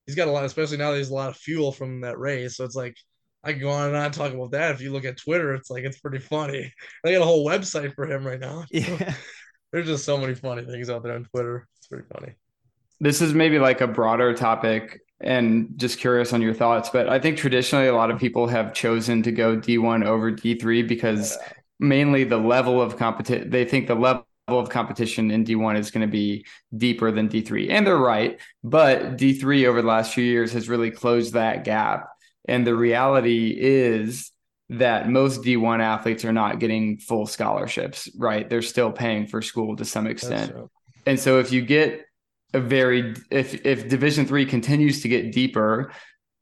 [0.06, 2.56] he's got a lot, especially now that he's a lot of fuel from that race.
[2.56, 2.96] So it's like
[3.44, 4.74] I can go on and on talking about that.
[4.74, 6.72] If you look at Twitter, it's like it's pretty funny.
[7.06, 8.64] I got a whole website for him right now.
[8.70, 9.14] Yeah.
[9.72, 11.66] There's just so many funny things out there on Twitter.
[11.78, 12.34] It's pretty funny.
[13.00, 16.90] This is maybe like a broader topic and just curious on your thoughts.
[16.90, 20.87] But I think traditionally a lot of people have chosen to go D1 over D3
[20.87, 21.37] because
[21.80, 26.06] mainly the level of competition, they think the level of competition in D1 is going
[26.06, 26.44] to be
[26.76, 27.70] deeper than D3.
[27.70, 28.38] And they're right.
[28.62, 32.08] But D3 over the last few years has really closed that gap.
[32.46, 34.30] And the reality is
[34.68, 38.48] that most D1 athletes are not getting full scholarships, right?
[38.48, 40.52] They're still paying for school to some extent.
[41.06, 42.04] And so if you get
[42.54, 45.92] a very if if division 3 continues to get deeper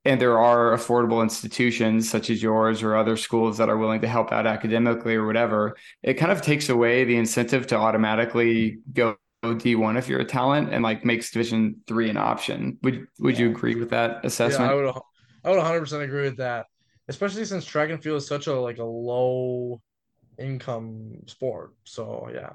[0.04, 4.08] and there are affordable institutions such as yours or other schools that are willing to
[4.08, 9.16] help out academically or whatever it kind of takes away the incentive to automatically go
[9.42, 12.78] D1 if you're a talent and like makes division 3 an option.
[12.82, 14.94] Would would you agree with that assessment yeah, I would
[15.44, 16.66] I would 100% agree with that
[17.08, 19.80] especially since track and field is such a like a low
[20.38, 21.72] income sport.
[21.84, 22.52] So yeah.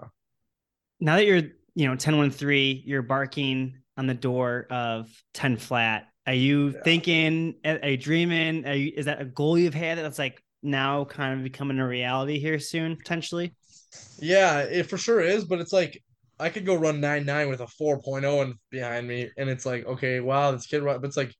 [0.99, 1.43] Now that you're
[1.77, 6.69] you know 10 1 3 you're barking on the door of 10 flat are you
[6.69, 6.81] yeah.
[6.83, 11.05] thinking are you dreaming are you, is that a goal you've had that's like now
[11.05, 13.53] kind of becoming a reality here soon potentially
[14.19, 16.01] yeah it for sure is but it's like
[16.39, 19.85] I could go run nine nine with a 4.0 and behind me, and it's like,
[19.85, 21.33] okay, wow, this kid but it's like,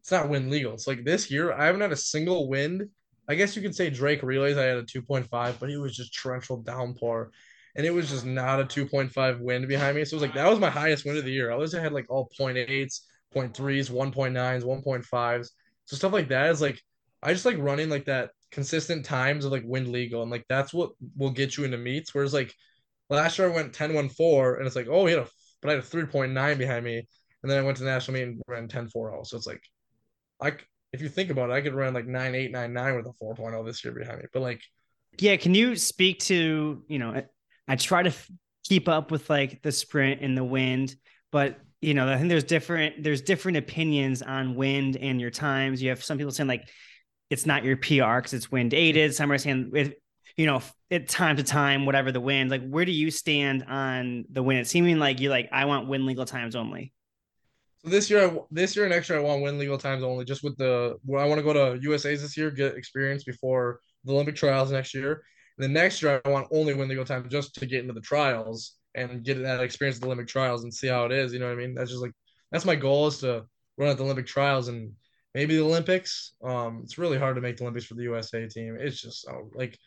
[0.00, 0.74] it's not wind legal.
[0.74, 2.88] It's like this year, I haven't had a single wind.
[3.28, 4.58] I guess you could say Drake relays.
[4.58, 7.30] I had a 2.5, but it was just torrential downpour,
[7.76, 10.04] and it was just not a 2.5 wind behind me.
[10.04, 11.50] So it was like that was my highest wind of the year.
[11.50, 13.00] I was I had like all 0.8s,
[13.34, 15.48] 0.3s, 1.9s, 1.5s.
[15.84, 16.80] So stuff like that is like
[17.22, 20.72] I just like running like that consistent times of like wind legal, and like that's
[20.72, 22.14] what will get you into meets.
[22.14, 22.54] Whereas like
[23.12, 25.28] Last year I went 10 1 4, and it's like, oh, he had a,
[25.60, 27.06] but I had a 3.9 behind me.
[27.42, 29.22] And then I went to the national meet and ran 10 4 0.
[29.24, 29.62] So it's like,
[30.40, 30.52] I,
[30.94, 33.12] if you think about it, I could run like 9 8 9 9 with a
[33.22, 34.24] 4.0 this year behind me.
[34.32, 34.62] But like,
[35.18, 37.22] yeah, can you speak to, you know,
[37.68, 38.30] I, try to f-
[38.64, 40.96] keep up with like the sprint and the wind,
[41.30, 45.82] but you know, I think there's different there's different opinions on wind and your times.
[45.82, 46.68] You have some people saying like
[47.28, 49.14] it's not your PR because it's wind aided.
[49.14, 50.00] Some are saying it,
[50.36, 54.24] you know, at time to time, whatever the wind, like where do you stand on
[54.30, 54.60] the wind?
[54.60, 56.92] It's seeming like you're like, I want wind legal times only.
[57.84, 60.24] So this year, this year and next year, I want wind legal times only.
[60.24, 64.12] Just with the, I want to go to USA's this year, get experience before the
[64.12, 65.22] Olympic trials next year.
[65.58, 68.76] Then next year, I want only wind legal time just to get into the trials
[68.94, 71.32] and get that experience at the Olympic trials and see how it is.
[71.32, 71.74] You know what I mean?
[71.74, 72.12] That's just like
[72.50, 73.44] that's my goal is to
[73.76, 74.92] run at the Olympic trials and
[75.34, 76.34] maybe the Olympics.
[76.42, 78.76] Um, it's really hard to make the Olympics for the USA team.
[78.78, 79.78] It's just oh, like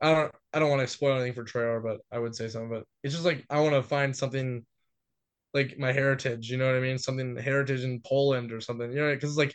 [0.00, 2.70] I don't I don't want to spoil anything for Traor, but I would say something.
[2.70, 4.64] But it's just like I want to find something
[5.54, 6.50] like my heritage.
[6.50, 6.98] You know what I mean?
[6.98, 8.90] Something heritage in Poland or something.
[8.92, 9.54] You know, because it's like,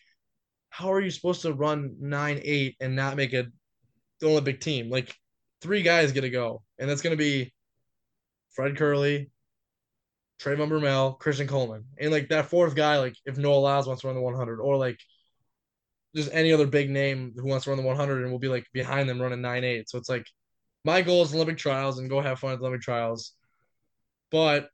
[0.70, 3.48] how are you supposed to run nine eight and not make a
[4.24, 4.90] Olympic team?
[4.90, 5.16] Like
[5.62, 7.54] three guys get to go, and that's gonna be
[8.52, 9.30] Fred Kerley,
[10.42, 12.98] Trayvon Bromell, Christian Coleman, and like that fourth guy.
[13.00, 15.00] Like if Noah Lyles wants to run the 100, or like
[16.16, 18.66] just any other big name who wants to run the 100 and we'll be like
[18.72, 20.26] behind them running 9-8 so it's like
[20.86, 23.34] my goal is olympic trials and go have fun at olympic trials
[24.32, 24.70] but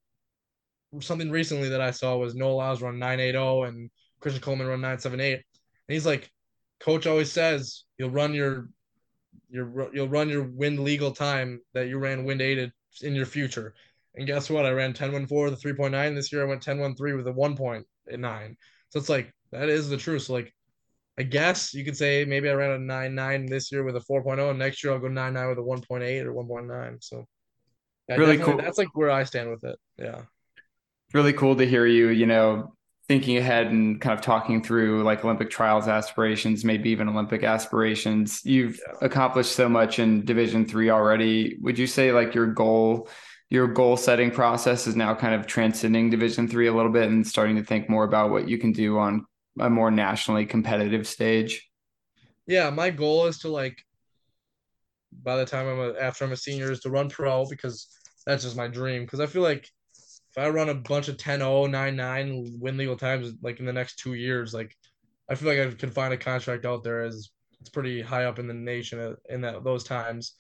[1.00, 5.34] something recently that i saw was noah lyles run 9-8-0 and christian coleman run 9-7-8
[5.34, 5.44] and
[5.88, 6.30] he's like
[6.80, 8.70] coach always says you'll run your
[9.52, 13.74] your you'll run your wind legal time that you ran wind aided in your future
[14.16, 17.28] and guess what i ran 10-1-4 with a 3.9 this year i went 10-1-3 with
[17.28, 18.56] a 1.9
[18.90, 20.54] so it's like that is the truth so like
[21.18, 24.00] I guess you could say maybe I ran a 9 9 this year with a
[24.00, 27.04] 4.0, and next year I'll go 9 9 with a 1.8 or 1.9.
[27.04, 27.28] So,
[28.08, 28.58] yeah, really cool.
[28.58, 29.78] That's like where I stand with it.
[29.98, 30.22] Yeah.
[31.14, 32.74] Really cool to hear you, you know,
[33.12, 38.40] thinking ahead and kind of talking through like Olympic trials aspirations, maybe even Olympic aspirations.
[38.46, 38.94] You've yeah.
[39.02, 41.58] accomplished so much in Division three already.
[41.60, 43.10] Would you say like your goal?
[43.50, 47.28] your goal setting process is now kind of transcending division three a little bit and
[47.28, 49.26] starting to think more about what you can do on
[49.60, 51.70] a more nationally competitive stage?
[52.48, 53.84] Yeah, my goal is to like
[55.22, 57.90] by the time I'm a, after I'm a senior is to run pro because
[58.26, 59.04] that's just my dream.
[59.04, 59.68] Because I feel like
[60.32, 63.66] if I run a bunch of 10 0, 9 9 win legal times like in
[63.66, 64.76] the next two years, like
[65.30, 68.40] I feel like I could find a contract out there as it's pretty high up
[68.40, 70.36] in the nation in that those times.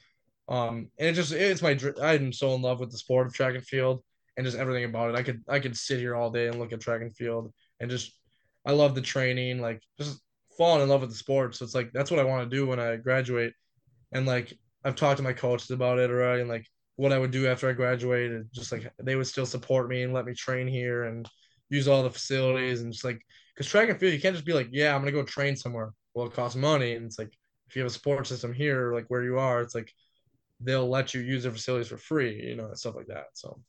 [0.47, 3.55] Um, and it just it's my I'm so in love with the sport of track
[3.55, 4.03] and field
[4.37, 5.15] and just everything about it.
[5.15, 7.89] I could I could sit here all day and look at track and field and
[7.89, 8.13] just
[8.65, 10.21] I love the training, like just
[10.57, 11.55] falling in love with the sport.
[11.55, 13.53] So it's like that's what I want to do when I graduate.
[14.13, 16.65] And like I've talked to my coaches about it already, and like
[17.01, 18.47] what I would do after I graduated.
[18.53, 21.27] Just like they would still support me and let me train here and
[21.67, 23.19] use all the facilities and just like
[23.55, 25.93] because track and field you can't just be like yeah I'm gonna go train somewhere.
[26.13, 27.33] Well, it costs money, and it's like
[27.67, 29.91] if you have a support system here, like where you are, it's like
[30.59, 33.27] they'll let you use their facilities for free, you know, and stuff like that.
[33.33, 33.59] So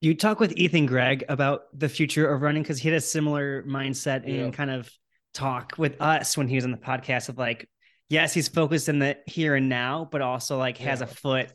[0.00, 3.62] you talk with Ethan Gregg about the future of running because he had a similar
[3.62, 4.50] mindset and yeah.
[4.50, 4.90] kind of
[5.32, 7.68] talk with us when he was on the podcast of like,
[8.08, 11.52] yes, he's focused in the here and now, but also like has a foot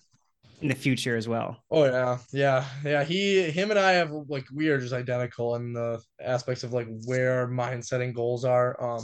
[0.61, 1.63] in the future as well.
[1.69, 3.03] Oh yeah, yeah, yeah.
[3.03, 6.87] He, him, and I have like we are just identical in the aspects of like
[7.05, 8.81] where mindset and goals are.
[8.81, 9.03] Um,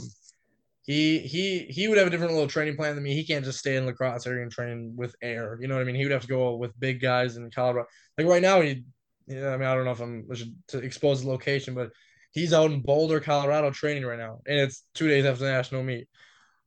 [0.82, 3.14] he he he would have a different little training plan than me.
[3.14, 5.58] He can't just stay in La Crosse area and train with air.
[5.60, 5.96] You know what I mean?
[5.96, 7.86] He would have to go with big guys in Colorado.
[8.16, 8.84] Like right now, he
[9.26, 11.90] yeah, I mean, I don't know if I'm I should to expose the location, but
[12.32, 15.82] he's out in Boulder, Colorado, training right now, and it's two days after the national
[15.82, 16.08] meet.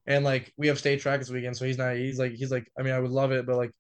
[0.06, 1.96] And like we have state track this weekend, so he's not.
[1.96, 2.72] He's like he's like.
[2.78, 3.72] I mean, I would love it, but like,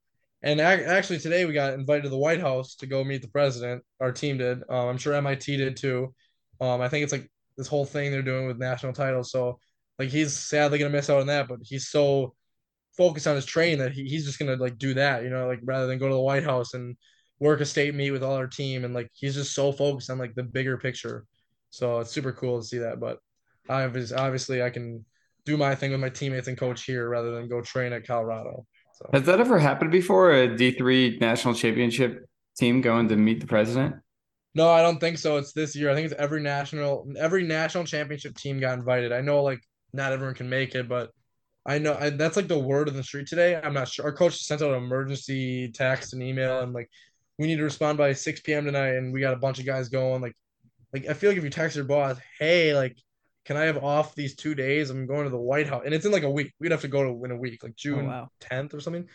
[0.43, 3.84] and actually today we got invited to the White House to go meet the president.
[3.99, 4.63] Our team did.
[4.69, 6.13] Um, I'm sure MIT did too.
[6.60, 9.32] Um, I think it's like this whole thing they're doing with national titles.
[9.32, 9.60] So
[9.99, 12.34] like he's sadly gonna miss out on that, but he's so
[12.97, 15.60] focused on his training that he, he's just gonna like do that, you know, like
[15.63, 16.97] rather than go to the White House and
[17.39, 20.17] work a state meet with all our team and like he's just so focused on
[20.17, 21.25] like the bigger picture.
[21.69, 22.99] So it's super cool to see that.
[22.99, 23.19] But
[23.69, 25.06] I obviously I can
[25.45, 28.65] do my thing with my teammates and coach here rather than go train at Colorado.
[29.01, 30.31] So has that ever happened before?
[30.31, 32.25] A D three national championship
[32.57, 33.95] team going to meet the president?
[34.53, 35.37] No, I don't think so.
[35.37, 35.89] It's this year.
[35.89, 39.11] I think it's every national every national championship team got invited.
[39.11, 39.61] I know like
[39.93, 41.11] not everyone can make it, but
[41.65, 43.59] I know I, that's like the word of the street today.
[43.61, 44.05] I'm not sure.
[44.05, 46.89] Our coach sent out an emergency text and email and like
[47.39, 48.65] we need to respond by 6 p.m.
[48.65, 50.21] tonight and we got a bunch of guys going.
[50.21, 50.35] Like
[50.93, 52.97] like I feel like if you text your boss, hey, like
[53.45, 54.89] can I have off these two days?
[54.89, 55.84] I'm going to the White House.
[55.86, 56.54] And it's in like a week.
[56.60, 58.30] We'd have to go to in a week, like June oh, wow.
[58.41, 59.08] 10th or something.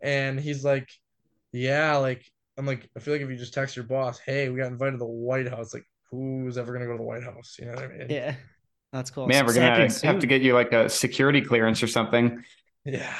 [0.00, 0.90] And he's like,
[1.52, 2.24] Yeah, like
[2.58, 4.92] I'm like, I feel like if you just text your boss, hey, we got invited
[4.92, 7.56] to the White House, like who's ever gonna go to the White House?
[7.58, 8.06] You know what I mean?
[8.10, 8.34] Yeah.
[8.92, 9.26] That's cool.
[9.26, 12.44] Man, we're gonna have to get you like a security clearance or something.
[12.84, 13.14] Yeah.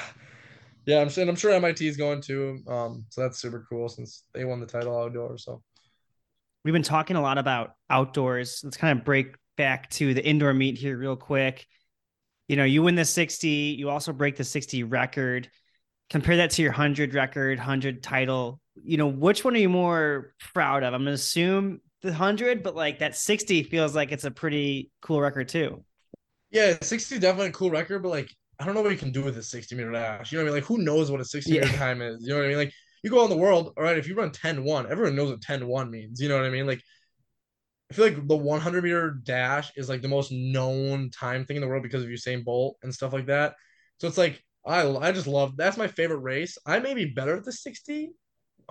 [0.84, 2.58] Yeah, I'm sure I'm sure MIT is going to.
[2.66, 5.38] Um, so that's super cool since they won the title outdoor.
[5.38, 5.62] So
[6.64, 8.60] we've been talking a lot about outdoors.
[8.64, 11.66] Let's kind of break back to the indoor meet here real quick.
[12.48, 15.48] You know, you win the 60, you also break the 60 record.
[16.10, 18.60] Compare that to your 100 record, 100 title.
[18.74, 20.92] You know, which one are you more proud of?
[20.92, 24.90] I'm going to assume the 100, but like that 60 feels like it's a pretty
[25.00, 25.84] cool record too.
[26.50, 29.12] Yeah, 60 is definitely a cool record, but like I don't know what you can
[29.12, 30.30] do with a 60 meter dash.
[30.30, 30.62] You know what I mean?
[30.62, 31.62] Like who knows what a 60 yeah.
[31.62, 32.22] meter time is?
[32.22, 32.58] You know what I mean?
[32.58, 35.40] Like you go in the world, all right, if you run 10-1, everyone knows what
[35.40, 36.20] 10-1 means.
[36.20, 36.66] You know what I mean?
[36.66, 36.82] Like
[37.92, 41.60] I feel like the 100 meter dash is like the most known time thing in
[41.60, 43.54] the world because of Usain Bolt and stuff like that.
[43.98, 46.56] So it's like I I just love that's my favorite race.
[46.64, 48.12] I may be better at the 60,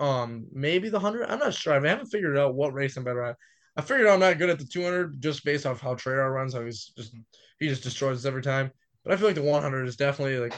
[0.00, 1.30] um, maybe the 100.
[1.30, 1.72] I'm not sure.
[1.72, 3.36] I, haven't figured out what race I'm better at.
[3.76, 6.54] I figured out I'm not good at the 200 just based off how Treyar runs.
[6.54, 7.14] How he's just
[7.60, 8.72] he just destroys us every time.
[9.04, 10.54] But I feel like the 100 is definitely like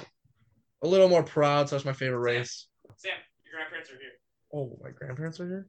[0.83, 1.69] a little more proud.
[1.69, 2.67] So that's my favorite race.
[2.97, 3.13] Sam,
[3.45, 4.13] your grandparents are here.
[4.55, 5.67] Oh, my grandparents are here.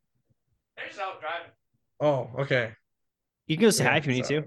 [0.78, 1.52] They're just out driving.
[2.00, 2.72] Oh, okay.
[3.48, 4.44] You can go say yeah, hi if you need to.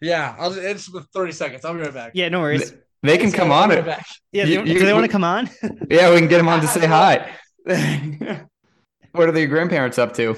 [0.00, 1.64] Yeah, I'll just, it's 30 seconds.
[1.64, 2.12] I'll be right back.
[2.14, 2.70] Yeah, no worries.
[2.70, 3.86] They, they can come on it.
[3.86, 4.02] Right
[4.32, 5.48] yeah, you, you, do they want to come on?
[5.90, 7.30] yeah, we can get them on to say hi.
[9.12, 10.36] what are the grandparents up to?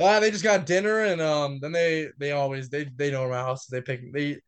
[0.00, 3.36] Uh, they just got dinner and um then they they always they they know my
[3.36, 3.66] house.
[3.66, 4.38] They pick they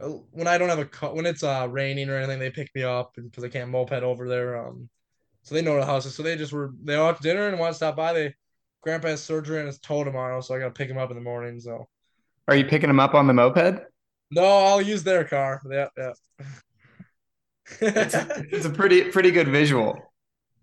[0.00, 2.74] uh, when I don't have a car when it's uh raining or anything they pick
[2.74, 4.66] me up because I can't moped over there.
[4.66, 4.88] Um,
[5.42, 6.14] so they know the houses.
[6.14, 8.12] So they just were they all dinner and want to stop by.
[8.12, 8.34] They
[8.82, 11.22] grandpa has surgery and his toe tomorrow, so I gotta pick him up in the
[11.22, 11.60] morning.
[11.60, 11.86] So
[12.48, 13.80] are you picking them up on the moped?
[14.30, 15.62] No, I'll use their car.
[15.70, 16.12] Yeah, yeah.
[17.80, 20.12] it's, a, it's a pretty pretty good visual.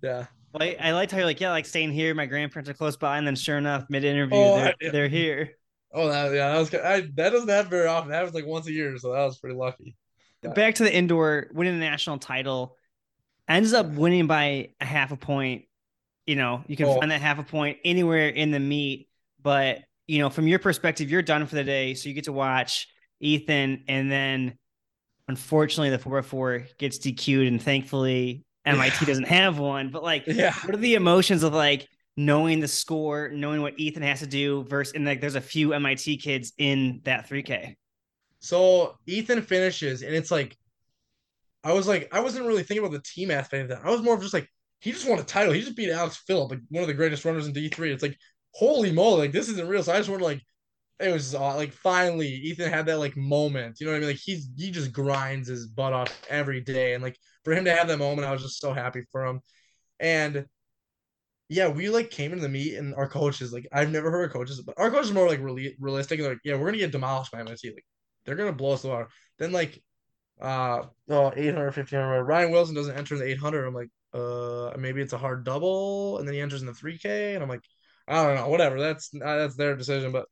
[0.01, 0.25] Yeah.
[0.53, 2.13] Well, I, I liked how you're like, yeah, like staying here.
[2.13, 4.91] My grandparents are close by, and then sure enough, mid interview, oh, they're, yeah.
[4.91, 5.57] they're here.
[5.93, 8.11] Oh, that, yeah, that was I, that doesn't happen very often.
[8.11, 9.95] That was like once a year, so that was pretty lucky.
[10.43, 10.53] Yeah.
[10.53, 12.77] Back to the indoor, winning the national title,
[13.47, 15.65] ends up winning by a half a point.
[16.25, 16.99] You know, you can oh.
[16.99, 19.09] find that half a point anywhere in the meet,
[19.41, 22.33] but you know, from your perspective, you're done for the day, so you get to
[22.33, 22.87] watch
[23.19, 24.57] Ethan, and then
[25.27, 29.07] unfortunately, the four x four gets DQ'd, and thankfully MIT yeah.
[29.07, 29.89] doesn't have one.
[29.89, 30.53] But like, yeah.
[30.63, 34.63] what are the emotions of like knowing the score, knowing what Ethan has to do
[34.63, 37.75] versus and like there's a few MIT kids in that 3K.
[38.39, 40.57] So Ethan finishes, and it's like
[41.63, 43.87] I was like, I wasn't really thinking about the team aspect of that.
[43.87, 44.49] I was more of just like,
[44.81, 45.53] he just won a title.
[45.53, 47.93] He just beat Alex Phillip, like one of the greatest runners in D3.
[47.93, 48.17] It's like
[48.53, 49.83] holy moly, like this isn't real.
[49.83, 50.41] So I just wanted like
[50.99, 53.79] it was like finally Ethan had that like moment.
[53.79, 54.09] You know what I mean?
[54.09, 57.75] Like he's he just grinds his butt off every day, and like for him to
[57.75, 59.41] have that moment, I was just so happy for him.
[59.99, 60.45] And
[61.49, 64.33] yeah, we like came into the meet, and our coaches like I've never heard of
[64.33, 66.19] coaches, but our coaches are more like really realistic.
[66.19, 67.69] And like, yeah, we're gonna get demolished by MIT.
[67.69, 67.85] Like
[68.25, 69.09] they're gonna blow us the water.
[69.39, 69.81] Then like
[70.41, 75.01] uh oh 800 1500 Ryan Wilson doesn't enter in the 800 I'm like uh maybe
[75.01, 77.63] it's a hard double and then he enters in the 3k and I'm like
[78.07, 78.79] I don't know, whatever.
[78.79, 80.11] That's uh, that's their decision.
[80.11, 80.25] But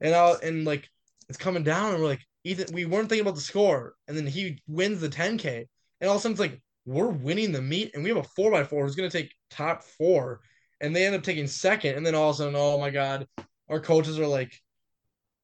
[0.00, 0.88] and I and like
[1.28, 2.74] it's coming down, and we're like Ethan.
[2.74, 5.66] We weren't thinking about the score, and then he wins the 10k,
[6.00, 8.24] and all of a sudden it's like we're winning the meet, and we have a
[8.24, 10.40] four by four who's gonna take top four,
[10.80, 13.26] and they end up taking second, and then all of a sudden, oh my god,
[13.68, 14.52] our coaches are like,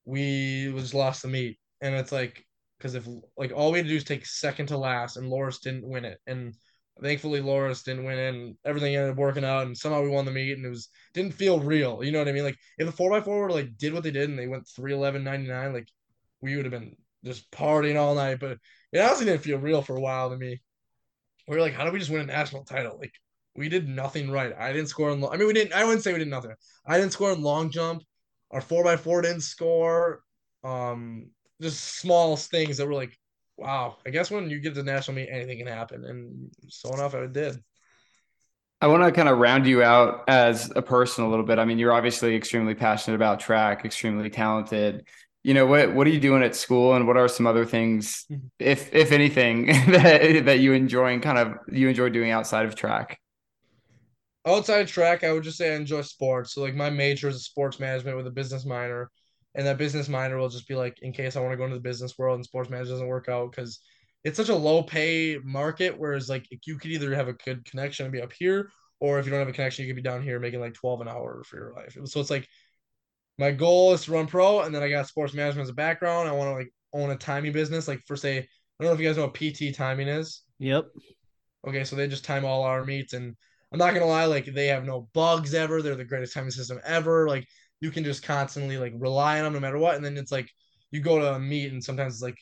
[0.05, 2.45] we just lost the meet, and it's like
[2.79, 5.61] because if like all we had to do is take second to last, and Loras
[5.61, 6.55] didn't win it, and
[7.03, 10.31] Thankfully, Loras didn't win and everything ended up working out, and somehow we won the
[10.31, 12.03] meet, and it was didn't feel real.
[12.03, 12.45] You know what I mean?
[12.45, 14.95] Like if the four x four like did what they did and they went three
[14.95, 15.89] eleven ninety nine, like
[16.41, 18.41] we would have been just partying all night.
[18.41, 18.59] But
[18.93, 20.61] it honestly didn't feel real for a while to me.
[21.47, 22.97] We were like, how do we just win a national title?
[22.99, 23.13] Like
[23.55, 24.55] we did nothing right.
[24.59, 25.21] I didn't score in.
[25.21, 25.75] Long, I mean, we didn't.
[25.75, 26.53] I wouldn't say we did nothing.
[26.87, 28.03] I didn't score in long jump.
[28.51, 30.23] Our four x four didn't score.
[30.65, 31.31] Um,
[31.61, 33.17] just small things that were like,
[33.57, 36.05] wow, I guess when you get to national meet, anything can happen.
[36.05, 37.63] And so enough, it did.
[38.81, 41.59] I want to kind of round you out as a person a little bit.
[41.59, 45.07] I mean, you're obviously extremely passionate about track, extremely talented.
[45.43, 48.27] You know, what what are you doing at school and what are some other things,
[48.31, 48.49] mm-hmm.
[48.59, 52.75] if if anything, that that you enjoy and kind of you enjoy doing outside of
[52.75, 53.19] track?
[54.47, 56.55] outside of track, I would just say I enjoy sports.
[56.55, 59.11] So like my major is sports management with a business minor,
[59.57, 61.77] and that business minor will just be like in case I want to go into
[61.77, 63.81] the business world and sports management doesn't work out because
[64.23, 65.99] it's such a low pay market.
[65.99, 69.25] Whereas like you could either have a good connection and be up here, or if
[69.25, 71.43] you don't have a connection, you could be down here making like twelve an hour
[71.45, 71.97] for your life.
[72.05, 72.47] So it's like
[73.39, 76.29] my goal is to run pro, and then I got sports management as a background.
[76.29, 78.45] I want to like own a timing business, like for say I
[78.79, 80.43] don't know if you guys know what PT timing is.
[80.59, 80.87] Yep.
[81.67, 83.35] Okay, so they just time all our meets, and
[83.73, 85.81] I'm not gonna lie, like they have no bugs ever.
[85.81, 87.27] They're the greatest timing system ever.
[87.27, 87.47] Like
[87.81, 89.97] you can just constantly like rely on them no matter what.
[89.97, 90.51] And then it's like
[90.91, 92.39] you go to a meet, and sometimes it's like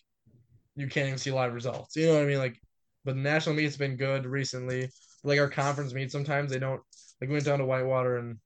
[0.76, 1.96] you can't even see live results.
[1.96, 2.38] You know what I mean?
[2.38, 2.60] Like,
[3.04, 4.88] but the national meet's been good recently.
[5.22, 6.80] Like our conference meet, sometimes they don't.
[7.20, 8.38] Like we went down to Whitewater and,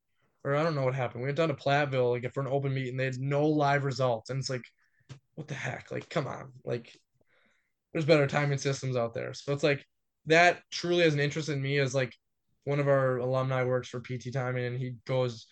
[0.44, 1.22] or I don't know what happened.
[1.22, 3.84] We went down to Platteville like for an open meet, and they had no live
[3.84, 4.64] results, and it's like,
[5.34, 5.90] what the heck?
[5.90, 6.96] Like, come on, like.
[7.94, 9.32] There's better timing systems out there.
[9.32, 9.82] So it's like
[10.26, 12.14] that truly has an interest in me as like
[12.64, 15.46] one of our alumni works for PT timing and he goes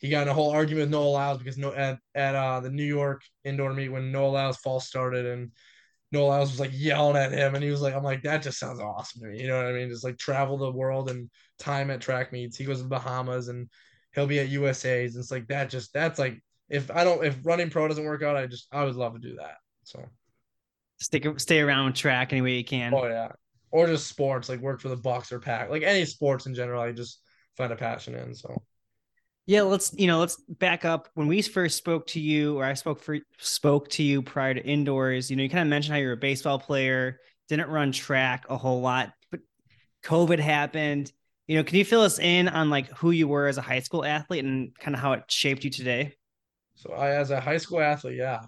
[0.00, 2.70] he got in a whole argument with Noah Lyles because no at, at uh the
[2.70, 5.52] New York indoor meet when Noah Lyles false started and
[6.10, 8.58] Noah Lyles was like yelling at him and he was like I'm like that just
[8.58, 9.40] sounds awesome to me.
[9.40, 9.90] You know what I mean?
[9.90, 12.56] Just like travel the world and time at track meets.
[12.56, 13.68] He goes to the Bahamas and
[14.14, 17.36] he'll be at USA's and it's like that just that's like if I don't if
[17.44, 19.56] running pro doesn't work out, I just I would love to do that.
[19.84, 20.04] So
[21.00, 22.94] stick stay around track any way you can.
[22.94, 23.32] Oh yeah.
[23.72, 25.70] Or just sports, like work for the Bucks or Pack.
[25.70, 27.20] Like any sports in general, I just
[27.56, 28.34] find a passion in.
[28.34, 28.62] So
[29.50, 31.08] yeah, let's you know, let's back up.
[31.14, 34.64] When we first spoke to you, or I spoke for spoke to you prior to
[34.64, 38.44] indoors, you know, you kind of mentioned how you're a baseball player, didn't run track
[38.48, 39.40] a whole lot, but
[40.04, 41.10] COVID happened.
[41.48, 43.80] You know, can you fill us in on like who you were as a high
[43.80, 46.14] school athlete and kind of how it shaped you today?
[46.76, 48.42] So I, as a high school athlete, yeah,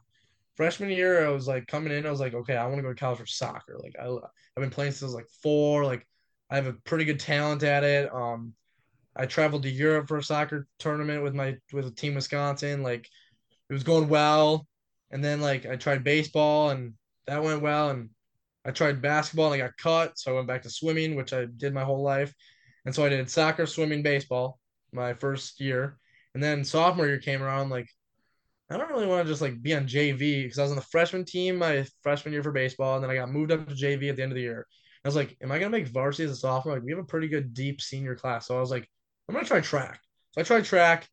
[0.54, 2.90] freshman year, I was like coming in, I was like, okay, I want to go
[2.90, 3.76] to college for soccer.
[3.82, 5.84] Like I, I've been playing since like four.
[5.84, 6.06] Like
[6.48, 8.14] I have a pretty good talent at it.
[8.14, 8.54] Um,
[9.14, 12.82] I traveled to Europe for a soccer tournament with my with Team Wisconsin.
[12.82, 13.08] Like
[13.68, 14.66] it was going well,
[15.10, 16.94] and then like I tried baseball and
[17.26, 18.10] that went well, and
[18.64, 21.46] I tried basketball and I got cut, so I went back to swimming, which I
[21.56, 22.32] did my whole life,
[22.84, 24.58] and so I did soccer, swimming, baseball
[24.92, 25.96] my first year,
[26.34, 27.88] and then sophomore year came around like
[28.70, 30.82] I don't really want to just like be on JV because I was on the
[30.82, 34.08] freshman team my freshman year for baseball, and then I got moved up to JV
[34.08, 34.66] at the end of the year.
[35.04, 36.74] I was like, am I gonna make varsity as a sophomore?
[36.74, 38.88] Like we have a pretty good deep senior class, so I was like,
[39.32, 39.98] I'm gonna try track.
[40.32, 41.08] So I tried track,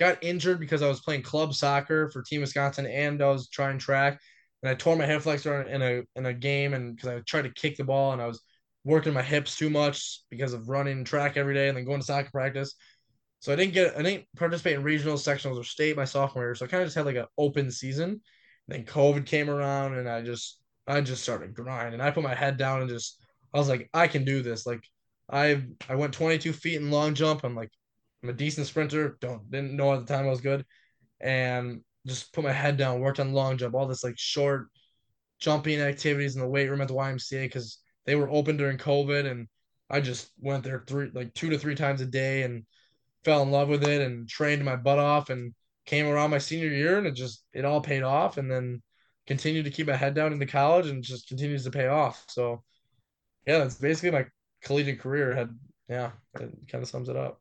[0.00, 3.78] got injured because I was playing club soccer for Team Wisconsin, and I was trying
[3.78, 4.18] track,
[4.62, 7.42] and I tore my hip flexor in a in a game, and because I tried
[7.42, 8.40] to kick the ball, and I was
[8.82, 12.06] working my hips too much because of running track every day, and then going to
[12.06, 12.74] soccer practice.
[13.40, 16.54] So I didn't get I didn't participate in regional sectionals or state my sophomore year.
[16.54, 18.22] So I kind of just had like an open season.
[18.68, 21.92] Then COVID came around and I just I just started grinding.
[21.92, 23.18] And I put my head down and just
[23.52, 24.64] I was like, I can do this.
[24.64, 24.82] Like
[25.30, 27.44] I I went 22 feet in long jump.
[27.44, 27.70] I'm like,
[28.22, 29.16] I'm a decent sprinter.
[29.20, 30.64] Don't didn't know at the time I was good.
[31.20, 34.68] And just put my head down, worked on long jump, all this like short
[35.38, 39.30] jumping activities in the weight room at the YMCA because they were open during COVID
[39.30, 39.48] and
[39.90, 42.64] I just went there three like two to three times a day and
[43.24, 45.54] fell in love with it and trained my butt off and
[45.86, 48.82] came around my senior year and it just it all paid off and then
[49.26, 52.24] continued to keep my head down into college and just continues to pay off.
[52.28, 52.62] So
[53.46, 54.26] yeah, that's basically my
[54.64, 55.50] collegiate career had
[55.88, 57.40] yeah, it kind of sums it up.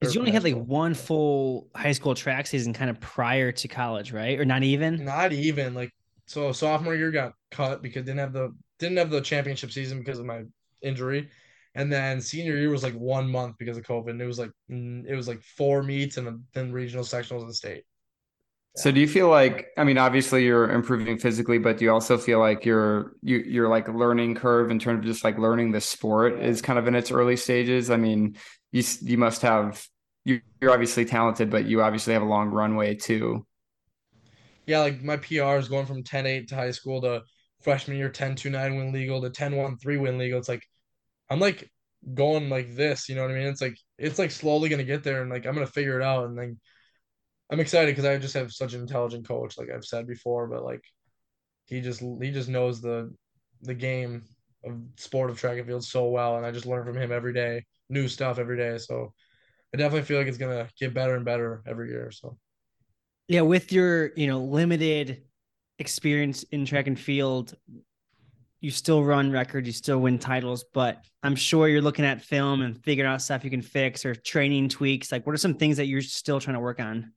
[0.00, 3.68] Because you only had like one full high school track season kind of prior to
[3.68, 4.38] college, right?
[4.38, 5.04] Or not even?
[5.04, 5.74] Not even.
[5.74, 5.92] Like
[6.26, 10.18] so sophomore year got cut because didn't have the didn't have the championship season because
[10.18, 10.42] of my
[10.82, 11.28] injury.
[11.74, 14.10] And then senior year was like one month because of COVID.
[14.10, 17.54] And it was like it was like four meets and then regional sectionals in the
[17.54, 17.84] state.
[18.74, 22.16] So do you feel like I mean obviously you're improving physically but do you also
[22.16, 25.80] feel like you're you you're like learning curve in terms of just like learning the
[25.80, 28.36] sport is kind of in its early stages I mean
[28.70, 29.86] you you must have
[30.24, 33.46] you you're obviously talented but you obviously have a long runway too.
[34.66, 37.22] Yeah like my PR is going from 10-8 to high school to
[37.60, 40.66] freshman year 10-2-9 win legal to 10-1-3 win legal it's like
[41.28, 41.70] I'm like
[42.14, 43.46] going like this, you know what I mean?
[43.46, 46.26] It's like it's like slowly gonna get there, and like I'm gonna figure it out,
[46.26, 46.58] and then
[47.52, 50.64] I'm excited because I just have such an intelligent coach, like I've said before, but
[50.64, 50.82] like
[51.66, 53.14] he just he just knows the
[53.60, 54.24] the game
[54.64, 57.34] of sport of track and field so well, and I just learn from him every
[57.34, 58.78] day, new stuff every day.
[58.78, 59.12] So
[59.74, 62.10] I definitely feel like it's gonna get better and better every year.
[62.10, 62.38] So
[63.28, 65.24] yeah, with your you know limited
[65.78, 67.54] experience in track and field,
[68.60, 72.62] you still run records, you still win titles, but I'm sure you're looking at film
[72.62, 75.12] and figuring out stuff you can fix or training tweaks.
[75.12, 77.12] Like, what are some things that you're still trying to work on?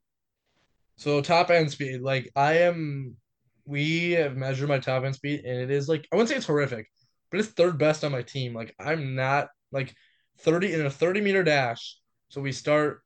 [0.98, 3.18] So top end speed, like I am,
[3.66, 6.46] we have measured my top end speed, and it is like I wouldn't say it's
[6.46, 6.88] horrific,
[7.32, 8.54] but it's third best on my team.
[8.54, 9.94] Like I'm not like
[10.40, 11.98] 30 in a 30 meter dash.
[12.30, 13.02] So we start,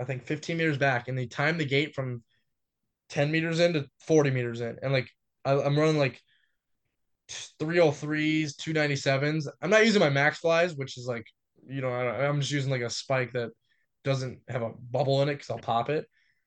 [0.00, 2.22] I think, 15 meters back, and they time the gate from
[3.10, 4.76] 10 meters in to 40 meters in.
[4.82, 5.08] And like
[5.44, 6.20] I, I'm running like
[7.60, 9.48] 303s, 297s.
[9.62, 11.26] I'm not using my max flies, which is like,
[11.68, 13.50] you know, I, I'm just using like a spike that
[14.04, 16.06] doesn't have a bubble in it because I'll pop it.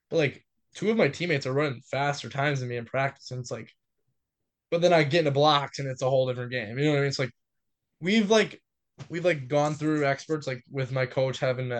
[0.09, 0.45] But like
[0.75, 3.69] two of my teammates are running faster times than me in practice, and it's like,
[4.71, 6.77] but then I get into blocks and it's a whole different game.
[6.77, 7.09] You know what I mean?
[7.09, 7.31] It's like
[8.01, 8.61] we've like
[9.09, 11.71] we've like gone through experts like with my coach having.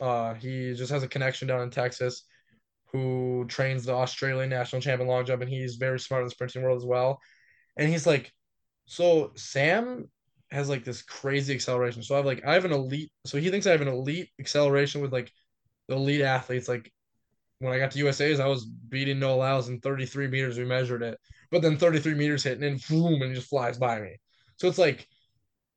[0.00, 2.24] Uh, he just has a connection down in Texas,
[2.92, 6.62] who trains the Australian national champion long jump, and he's very smart in the sprinting
[6.62, 7.20] world as well.
[7.76, 8.32] And he's like,
[8.86, 10.08] so Sam
[10.50, 12.02] has like this crazy acceleration.
[12.02, 13.10] So I have like I have an elite.
[13.26, 15.30] So he thinks I have an elite acceleration with like
[15.88, 16.68] the elite athletes.
[16.68, 16.90] Like
[17.64, 20.58] when I got to USA's, I was beating Noah Lyles in 33 meters.
[20.58, 21.18] We measured it,
[21.50, 24.16] but then 33 meters hit and then boom, and he just flies by me.
[24.58, 25.08] So it's like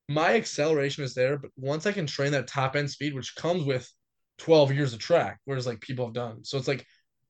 [0.09, 3.63] my acceleration is there, but once I can train that top end speed, which comes
[3.63, 3.89] with
[4.37, 6.43] 12 years of track, whereas like people have done.
[6.43, 6.85] So it's like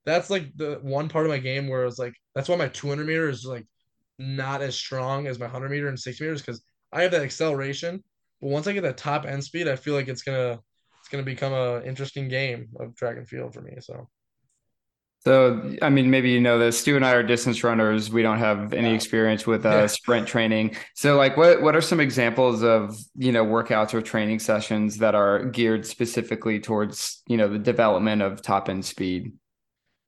[0.05, 3.05] that's like the one part of my game where it's like that's why my 200
[3.05, 3.68] meter is like
[4.18, 8.03] not as strong as my 100 meter and 60 meters because I have that acceleration.
[8.41, 10.60] But once I get that top end speed, I feel like it's gonna
[10.99, 13.76] it's gonna become a interesting game of track and field for me.
[13.82, 14.10] So
[15.28, 16.80] so, I mean, maybe you know this.
[16.80, 18.10] Stu and I are distance runners.
[18.10, 20.78] We don't have any experience with uh, sprint training.
[20.96, 25.16] So, like, what what are some examples of you know workouts or training sessions that
[25.16, 29.34] are geared specifically towards you know the development of top end speed?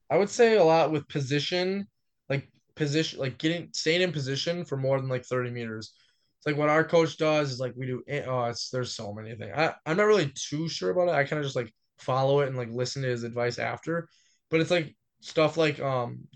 [0.10, 1.90] I would say a lot with position,
[2.30, 5.92] like position, like getting staying in position for more than like thirty meters.
[6.38, 8.02] It's like what our coach does is like we do.
[8.08, 9.52] Eh, oh, it's there's so many things.
[9.54, 11.16] I I'm not really too sure about it.
[11.16, 14.08] I kind of just like follow it and like listen to his advice after.
[14.50, 16.28] But it's like stuff like um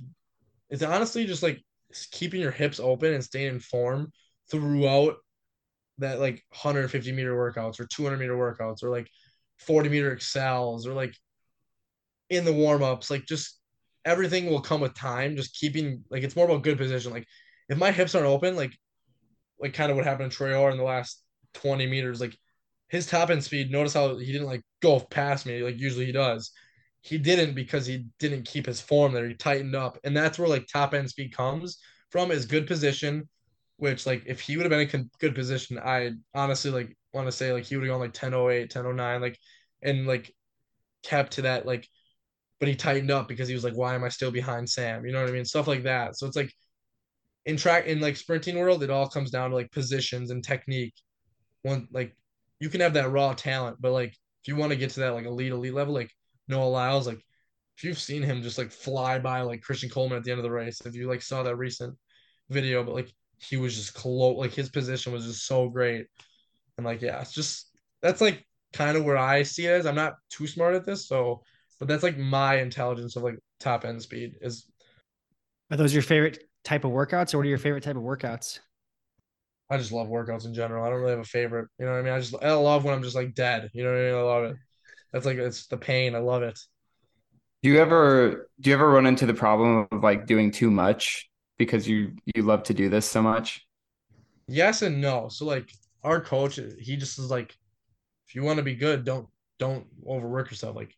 [0.69, 1.61] it's honestly just like
[2.11, 4.11] keeping your hips open and staying in form
[4.49, 5.15] throughout
[5.99, 9.07] that like 150 meter workouts or 200 meter workouts or like
[9.59, 11.13] 40 meter accels or like
[12.29, 13.59] in the warm-ups like just
[14.05, 17.11] everything will come with time just keeping like it's more about good position.
[17.11, 17.27] Like
[17.69, 18.73] if my hips aren't open like
[19.59, 21.21] like kind of what happened to Troy Orr in the last
[21.53, 22.35] 20 meters like
[22.89, 26.11] his top end speed notice how he didn't like go past me like usually he
[26.11, 26.51] does
[27.03, 29.27] he didn't because he didn't keep his form there.
[29.27, 31.77] He tightened up, and that's where like top end speed comes
[32.09, 33.27] from is good position.
[33.77, 37.31] Which like if he would have been in good position, I honestly like want to
[37.31, 39.37] say like he would have gone like 1008, 1009, like
[39.81, 40.33] and like
[41.03, 41.85] kept to that like,
[42.59, 45.05] but he tightened up because he was like, why am I still behind Sam?
[45.05, 45.43] You know what I mean?
[45.43, 46.15] Stuff like that.
[46.17, 46.53] So it's like
[47.45, 50.93] in track in like sprinting world, it all comes down to like positions and technique.
[51.63, 52.15] One like
[52.61, 55.15] you can have that raw talent, but like if you want to get to that
[55.15, 56.11] like elite elite level, like
[56.47, 57.23] Noah Lyles, like
[57.77, 60.43] if you've seen him just like fly by like Christian Coleman at the end of
[60.43, 61.95] the race, if you like saw that recent
[62.49, 66.07] video, but like he was just close, like his position was just so great.
[66.77, 67.69] And like, yeah, it's just
[68.01, 69.85] that's like kind of where I see it as.
[69.85, 71.43] I'm not too smart at this, so
[71.79, 74.65] but that's like my intelligence of like top end speed is.
[75.71, 78.59] Are those your favorite type of workouts, or what are your favorite type of workouts?
[79.69, 80.85] I just love workouts in general.
[80.85, 81.67] I don't really have a favorite.
[81.79, 82.13] You know what I mean?
[82.13, 83.69] I just I love when I'm just like dead.
[83.73, 84.15] You know what I mean?
[84.15, 84.57] I love it.
[85.13, 86.15] That's like it's the pain.
[86.15, 86.59] I love it.
[87.61, 91.29] Do you ever do you ever run into the problem of like doing too much
[91.57, 93.65] because you you love to do this so much?
[94.47, 95.29] Yes and no.
[95.29, 95.71] So like
[96.03, 97.55] our coach, he just is like,
[98.27, 99.27] if you want to be good, don't
[99.59, 100.75] don't overwork yourself.
[100.75, 100.93] Like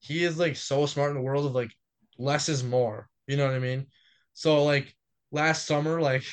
[0.00, 1.70] he is like so smart in the world of like
[2.18, 3.08] less is more.
[3.26, 3.86] You know what I mean?
[4.34, 4.94] So like
[5.30, 6.24] last summer, like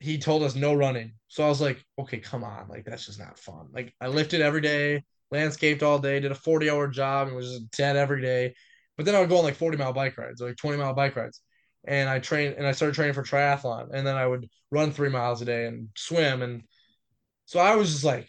[0.00, 1.12] he told us no running.
[1.28, 3.68] So I was like, okay, come on, like that's just not fun.
[3.72, 7.50] Like I lifted every day landscaped all day, did a 40 hour job and was
[7.50, 8.54] just dead every day.
[8.96, 11.16] But then I would go on like 40 mile bike rides, like 20 mile bike
[11.16, 11.40] rides.
[11.86, 13.88] And I trained and I started training for triathlon.
[13.92, 16.42] And then I would run three miles a day and swim.
[16.42, 16.62] And
[17.46, 18.28] so I was just like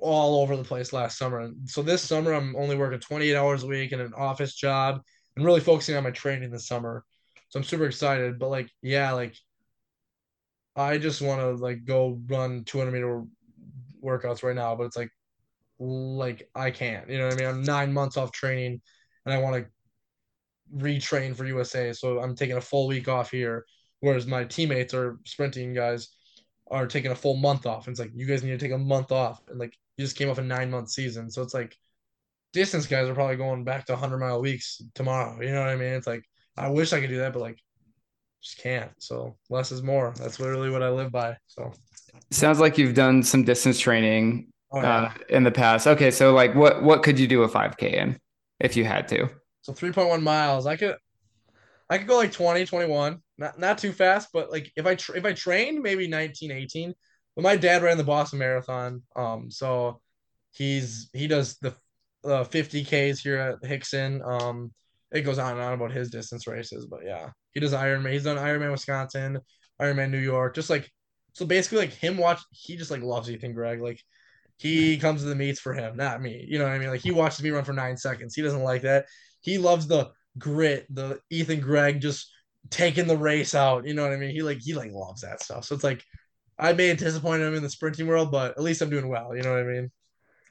[0.00, 1.40] all over the place last summer.
[1.40, 5.00] And so this summer I'm only working 28 hours a week in an office job
[5.36, 7.04] and really focusing on my training this summer.
[7.48, 8.38] So I'm super excited.
[8.38, 9.34] But like, yeah, like
[10.76, 13.24] I just want to like go run 200 meter
[14.02, 15.10] workouts right now, but it's like
[15.84, 17.08] like I can't.
[17.08, 17.46] You know what I mean?
[17.46, 18.80] I'm nine months off training,
[19.24, 19.70] and I want to
[20.76, 21.92] retrain for USA.
[21.92, 23.64] So I'm taking a full week off here,
[24.00, 26.08] whereas my teammates or sprinting guys
[26.70, 27.86] are taking a full month off.
[27.86, 30.16] And it's like you guys need to take a month off, and like you just
[30.16, 31.76] came off a nine month season, so it's like
[32.52, 35.40] distance guys are probably going back to 100 mile weeks tomorrow.
[35.42, 35.92] You know what I mean?
[35.92, 36.24] It's like
[36.56, 37.58] I wish I could do that, but like
[38.42, 38.90] just can't.
[38.98, 40.14] So less is more.
[40.18, 41.36] That's literally what I live by.
[41.46, 41.72] So
[42.30, 44.96] sounds like you've done some distance training oh, yeah.
[44.96, 45.86] uh, in the past.
[45.86, 48.18] Okay, so like what what could you do a 5k in
[48.60, 49.28] if you had to?
[49.62, 50.66] So 3.1 miles.
[50.66, 50.96] I could
[51.88, 53.18] I could go like 20, 21.
[53.38, 56.94] Not not too fast, but like if I tra- if I trained maybe 19, 18.
[57.36, 59.02] But my dad ran the Boston Marathon.
[59.16, 60.00] Um so
[60.52, 61.74] he's he does the
[62.24, 64.22] uh, 50Ks here at Hixon.
[64.24, 64.72] Um,
[65.12, 68.12] it goes on and on about his distance races, but yeah, he does Ironman.
[68.12, 69.38] He's done Ironman Wisconsin,
[69.80, 70.90] Ironman New York, just like
[71.34, 73.80] so basically like him watch he just like loves Ethan Gregg.
[73.80, 74.00] Like
[74.58, 76.44] he comes to the meets for him, not me.
[76.48, 76.90] You know what I mean?
[76.90, 78.34] Like he watches me run for nine seconds.
[78.34, 79.06] He doesn't like that.
[79.40, 82.30] He loves the grit, the Ethan Gregg just
[82.70, 83.86] taking the race out.
[83.86, 84.30] You know what I mean?
[84.30, 85.64] He like he like loves that stuff.
[85.64, 86.02] So it's like
[86.58, 89.36] I may have disappointed him in the sprinting world, but at least I'm doing well.
[89.36, 89.90] You know what I mean?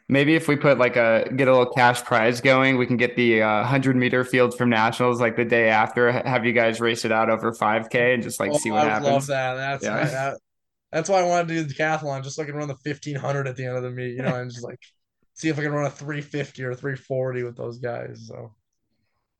[0.09, 3.15] Maybe if we put like a get a little cash prize going, we can get
[3.15, 6.11] the uh, hundred meter field from nationals like the day after.
[6.11, 8.85] Have you guys race it out over five k and just like oh, see what
[8.85, 9.07] I happens?
[9.07, 9.55] Love that.
[9.55, 10.05] That's yeah.
[10.05, 10.37] that,
[10.93, 13.15] that's why I wanted to do the decathlon, just so I can run the fifteen
[13.15, 14.79] hundred at the end of the meet, you know, and just like
[15.33, 18.27] see if I can run a three fifty or three forty with those guys.
[18.27, 18.53] So.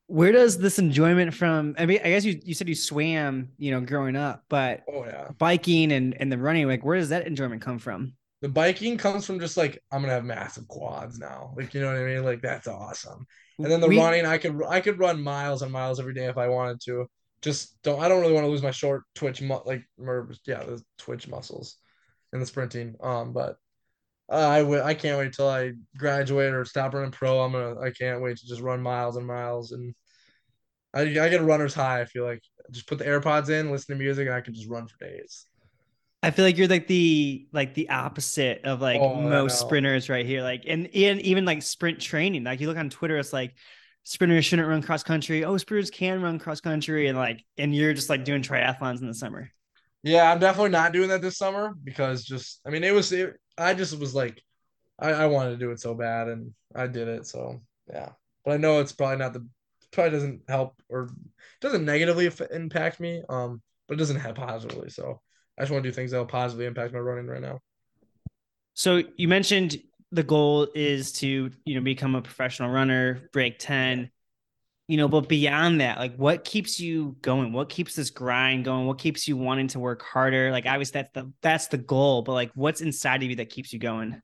[0.06, 3.70] Where does this enjoyment from i mean i guess you, you said you swam you
[3.70, 5.28] know growing up but oh yeah.
[5.38, 8.12] biking and and the running like where does that enjoyment come from?
[8.42, 11.86] The biking comes from just like i'm gonna have massive quads now like you know
[11.86, 12.22] what i mean?
[12.22, 13.26] Like that's awesome.
[13.58, 16.26] And then the we, running i could i could run miles and miles every day
[16.26, 17.06] if i wanted to
[17.44, 20.64] just don't i don't really want to lose my short twitch mu- like or, yeah
[20.64, 21.76] the twitch muscles
[22.32, 23.56] in the sprinting um but
[24.32, 27.40] uh, I w- I can't wait till I graduate or stop running pro.
[27.40, 29.94] I'm gonna I can't wait to just run miles and miles and
[30.94, 32.00] I I get a runner's high.
[32.00, 32.40] I feel like
[32.70, 35.46] just put the AirPods in, listen to music, and I can just run for days.
[36.22, 40.24] I feel like you're like the like the opposite of like oh, most sprinters right
[40.24, 40.42] here.
[40.42, 42.44] Like and, and even like sprint training.
[42.44, 43.54] Like you look on Twitter, it's like
[44.04, 45.44] sprinters shouldn't run cross country.
[45.44, 49.08] Oh, sprinters can run cross country, and like and you're just like doing triathlons in
[49.08, 49.50] the summer.
[50.02, 53.34] Yeah, I'm definitely not doing that this summer because just I mean it was it,
[53.58, 54.40] I just was like
[54.98, 57.26] I, I wanted to do it so bad and I did it.
[57.26, 58.10] So yeah.
[58.44, 59.46] But I know it's probably not the
[59.90, 61.08] probably doesn't help or
[61.60, 63.22] doesn't negatively impact me.
[63.28, 64.90] Um, but it doesn't have positively.
[64.90, 65.20] So
[65.58, 67.60] I just want to do things that will positively impact my running right now.
[68.74, 69.76] So you mentioned
[70.14, 74.10] the goal is to you know become a professional runner, break ten.
[74.86, 77.52] You know, but beyond that, like what keeps you going?
[77.52, 78.86] What keeps this grind going?
[78.86, 80.50] What keeps you wanting to work harder?
[80.50, 83.72] Like obviously that's the that's the goal, but like what's inside of you that keeps
[83.72, 84.20] you going?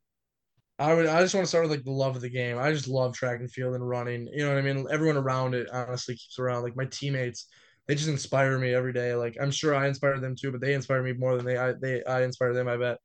[0.78, 2.58] I would I just want to start with like the love of the game.
[2.58, 4.28] I just love track and field and running.
[4.32, 4.86] You know what I mean?
[4.90, 6.62] Everyone around it honestly keeps around.
[6.62, 7.46] Like my teammates,
[7.86, 9.14] they just inspire me every day.
[9.14, 11.72] Like I'm sure I inspire them too, but they inspire me more than they I
[11.72, 12.68] they I inspire them.
[12.68, 12.98] I bet.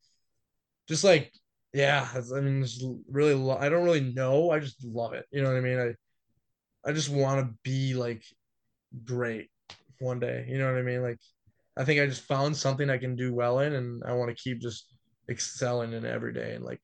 [0.88, 1.34] Just like
[1.76, 4.52] yeah, I mean, just really lo- I don't really know.
[4.52, 5.26] I just love it.
[5.32, 5.80] You know what I mean?
[5.80, 8.24] I I just want to be like
[9.06, 9.50] great
[10.00, 10.46] one day.
[10.50, 11.04] You know what I mean?
[11.04, 11.20] Like
[11.78, 14.44] I think I just found something I can do well in, and I want to
[14.44, 14.96] keep just
[15.30, 16.82] excelling in every day and like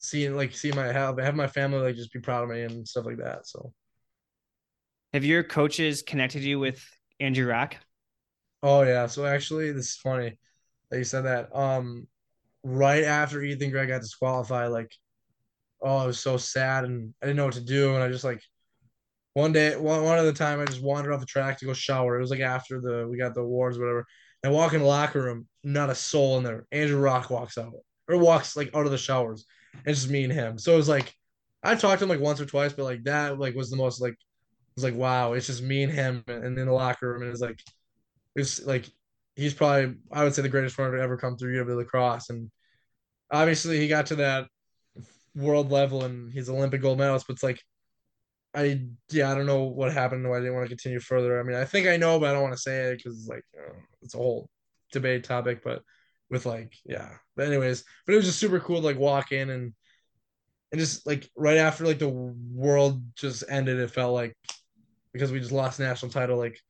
[0.00, 2.88] seeing like see my have have my family like just be proud of me and
[2.88, 3.46] stuff like that.
[3.48, 3.72] So
[5.12, 6.84] have your coaches connected you with
[7.18, 7.76] Andrew Rock?
[8.62, 9.06] Oh yeah.
[9.06, 10.38] So actually this is funny
[10.90, 11.54] that you said that.
[11.56, 12.06] Um
[12.62, 14.92] right after Ethan Gregg got disqualified, like
[15.82, 18.24] oh I was so sad and I didn't know what to do and I just
[18.24, 18.42] like
[19.34, 22.16] one day one one other time I just wandered off the track to go shower.
[22.16, 24.06] It was like after the we got the awards, whatever.
[24.44, 26.66] I walk in the locker room, not a soul in there.
[26.72, 27.72] Andrew Rock walks out
[28.08, 29.44] or walks like out of the showers.
[29.84, 30.58] It's just me and him.
[30.58, 31.14] So it was like
[31.62, 34.00] I talked to him like once or twice, but like that like was the most
[34.00, 37.22] like it was like wow, it's just me and him and in the locker room
[37.22, 37.60] and it's like
[38.34, 38.88] it's like
[39.40, 42.30] he's probably I would say the greatest runner to ever come through UW La Crosse
[42.30, 42.50] and
[43.30, 44.46] obviously he got to that
[45.34, 47.62] world level and he's Olympic gold medalist, but it's like
[48.54, 51.40] I yeah I don't know what happened why I didn't want to continue further.
[51.40, 53.28] I mean I think I know, but I don't want to say it because it's
[53.28, 54.48] like you know, it's a whole
[54.92, 55.62] debate topic.
[55.64, 55.82] But
[56.30, 57.10] with like yeah.
[57.36, 59.72] But anyways, but it was just super cool to like walk in and
[60.72, 64.36] and just like right after like the world just ended, it felt like
[65.12, 66.60] because we just lost national title, like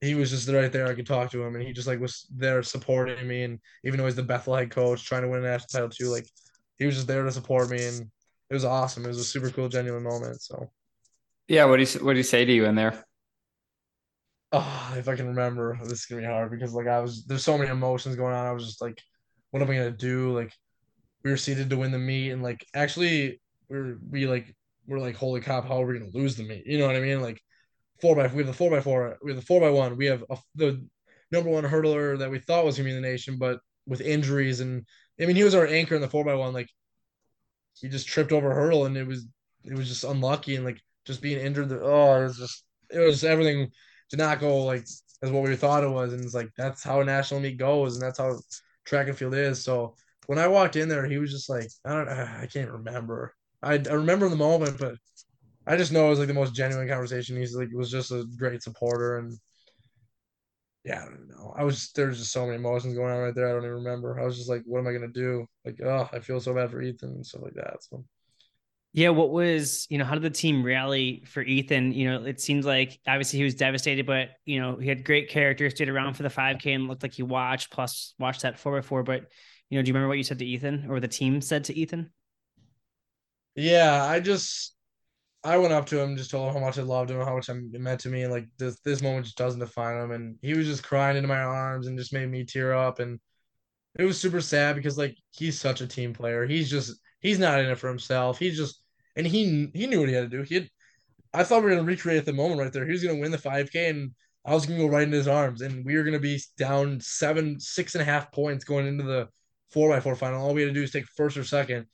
[0.00, 0.86] he was just right there.
[0.86, 3.44] I could talk to him, and he just like was there supporting me.
[3.44, 6.08] And even though he's the Bethel head coach, trying to win a national title too,
[6.08, 6.26] like
[6.78, 8.02] he was just there to support me, and
[8.50, 9.04] it was awesome.
[9.04, 10.42] It was a super cool, genuine moment.
[10.42, 10.70] So,
[11.48, 13.04] yeah, what do you what do you say to you in there?
[14.52, 17.44] oh, if I can remember, this is gonna be hard because like I was there's
[17.44, 18.46] so many emotions going on.
[18.46, 19.00] I was just like,
[19.50, 20.34] what am I gonna do?
[20.34, 20.52] Like
[21.24, 24.54] we were seated to win the meet, and like actually we are we like
[24.86, 26.66] we're like, holy crap, how are we gonna lose the meet?
[26.66, 27.22] You know what I mean?
[27.22, 27.40] Like
[28.00, 30.06] four by we have the four by four, we have the four by one, we
[30.06, 30.84] have a, the
[31.32, 34.60] number one hurdler that we thought was gonna be in the nation, but with injuries
[34.60, 34.84] and
[35.20, 36.68] I mean he was our anchor in the four by one, like
[37.74, 39.26] he just tripped over a hurdle and it was
[39.64, 41.72] it was just unlucky and like just being injured.
[41.72, 43.70] Oh, it was just it was everything
[44.10, 44.84] did not go like
[45.22, 46.12] as what we thought it was.
[46.12, 48.38] And it's like that's how a national meet goes, and that's how
[48.84, 49.62] track and field is.
[49.62, 53.34] So when I walked in there, he was just like, I don't, I can't remember.
[53.62, 54.96] I, I remember the moment, but
[55.66, 57.36] I just know it was like the most genuine conversation.
[57.36, 59.36] He's like was just a great supporter, and
[60.84, 61.54] yeah, I don't know.
[61.56, 63.48] I was there's just so many emotions going on right there.
[63.48, 64.20] I don't even remember.
[64.20, 65.46] I was just like, what am I gonna do?
[65.64, 67.82] Like, oh, I feel so bad for Ethan and stuff like that.
[67.82, 68.04] So
[68.96, 71.92] yeah, what was, you know, how did the team rally for Ethan?
[71.92, 75.28] You know, it seems like obviously he was devastated, but, you know, he had great
[75.28, 79.04] character, stayed around for the 5K and looked like he watched, plus watched that 4x4.
[79.04, 79.26] But,
[79.68, 81.76] you know, do you remember what you said to Ethan or the team said to
[81.76, 82.08] Ethan?
[83.54, 84.74] Yeah, I just,
[85.46, 87.48] I went up to him, just told him how much I loved him, how much
[87.48, 88.22] it meant to me.
[88.22, 90.10] And like this, this moment just doesn't define him.
[90.10, 92.98] And he was just crying into my arms and just made me tear up.
[92.98, 93.20] And
[93.96, 96.46] it was super sad because like he's such a team player.
[96.46, 98.40] He's just, he's not in it for himself.
[98.40, 98.82] He's just,
[99.14, 100.42] and he he knew what he had to do.
[100.42, 100.68] He had,
[101.32, 102.84] I thought we were gonna recreate the moment right there.
[102.84, 104.10] He was gonna win the 5K, and
[104.44, 107.60] I was gonna go right into his arms, and we were gonna be down seven,
[107.60, 109.28] six and a half points going into the
[109.70, 110.42] four by four final.
[110.42, 111.86] All we had to do is take first or second.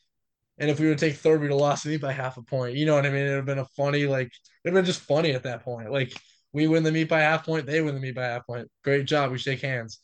[0.62, 2.76] And if we would take third, we'd have lost the meet by half a point.
[2.76, 3.22] You know what I mean?
[3.22, 4.30] It'd have been a funny, like
[4.64, 5.90] it'd been just funny at that point.
[5.90, 6.12] Like
[6.52, 8.70] we win the meet by half point, they win the meet by half point.
[8.84, 9.32] Great job.
[9.32, 9.98] We shake hands.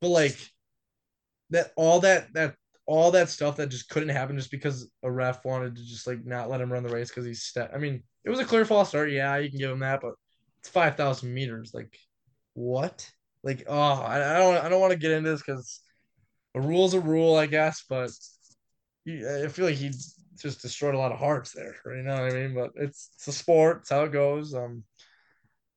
[0.00, 0.38] But like
[1.50, 2.54] that all that that
[2.86, 6.24] all that stuff that just couldn't happen just because a ref wanted to just like
[6.24, 7.72] not let him run the race because he's step.
[7.74, 9.10] I mean, it was a clear false start.
[9.10, 10.12] Yeah, you can give him that, but
[10.60, 11.72] it's five thousand meters.
[11.74, 11.98] Like,
[12.54, 13.10] what?
[13.42, 15.80] Like, oh, I, I don't, I don't want to get into this because
[16.54, 17.84] a rule's a rule, I guess.
[17.88, 18.12] But
[19.06, 21.74] I feel like he just destroyed a lot of hearts there.
[21.86, 22.54] You know what I mean?
[22.54, 23.78] But it's it's a sport.
[23.82, 24.54] It's how it goes.
[24.54, 24.84] Um,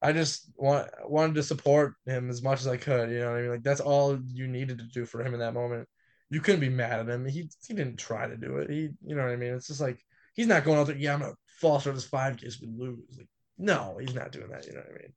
[0.01, 3.11] I just want wanted to support him as much as I could.
[3.11, 3.51] You know what I mean?
[3.51, 5.88] Like that's all you needed to do for him in that moment
[6.30, 7.25] you couldn't be mad at him.
[7.25, 8.69] He he didn't try to do it.
[8.69, 9.53] He you know what I mean.
[9.53, 9.99] It's just like
[10.36, 10.95] he's not going out there.
[10.95, 12.99] Yeah, I'm gonna false start this five case we lose.
[13.17, 13.27] Like
[13.57, 14.65] no, he's not doing that.
[14.65, 15.13] You know what I mean.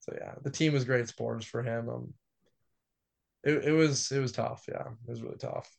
[0.00, 1.88] So yeah, the team was great sports for him.
[1.88, 2.14] Um,
[3.44, 4.64] it it was it was tough.
[4.68, 5.70] Yeah, it was really tough.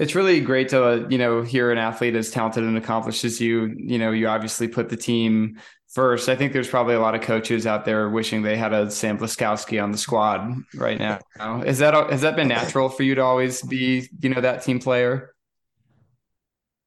[0.00, 3.74] It's really great to you know hear an athlete as talented and accomplished as you.
[3.76, 6.28] You know, you obviously put the team first.
[6.28, 9.18] I think there's probably a lot of coaches out there wishing they had a Sam
[9.18, 11.20] Blaskowski on the squad right now.
[11.62, 14.78] Is that has that been natural for you to always be, you know, that team
[14.78, 15.34] player?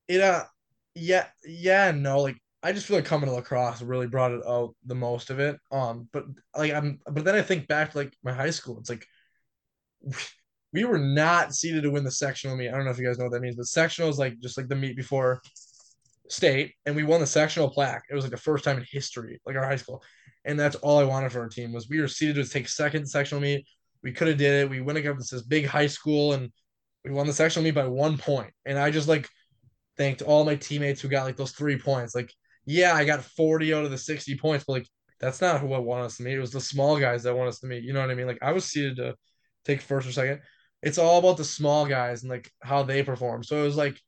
[0.08, 0.46] It uh
[0.96, 4.42] yeah, yeah, no, like I just feel like coming to La Crosse really brought it
[4.48, 5.60] out the most of it.
[5.72, 6.26] Um, but
[6.58, 8.80] like I'm but then I think back like my high school.
[8.80, 9.06] It's like
[10.74, 12.70] we were not seeded to win the sectional meet.
[12.70, 14.58] I don't know if you guys know what that means, but sectional is like just
[14.58, 15.42] like the meet before
[16.30, 18.04] state and we won the sectional plaque.
[18.10, 20.04] It was like the first time in history, like our high school.
[20.46, 23.08] And that's all I wanted for our team was we were seated to take second
[23.08, 23.66] sectional meet.
[24.02, 24.70] We could have did it.
[24.70, 26.52] We went against this big high school and
[27.06, 28.52] we won the sectional meet by one point.
[28.66, 29.30] And I just like
[29.96, 32.16] thanked all my teammates who got like those three points.
[32.16, 32.34] Like,
[32.66, 34.88] yeah, I got 40 out of the 60 points, but like
[35.20, 36.34] that's not who I want us to meet.
[36.34, 37.84] It was the small guys that want us to meet.
[37.84, 38.28] You know what I mean?
[38.28, 39.16] Like I was seated to
[39.66, 40.42] take first or second.
[40.84, 43.44] It's all about the small guys and like how they perform.
[43.44, 44.00] So it was like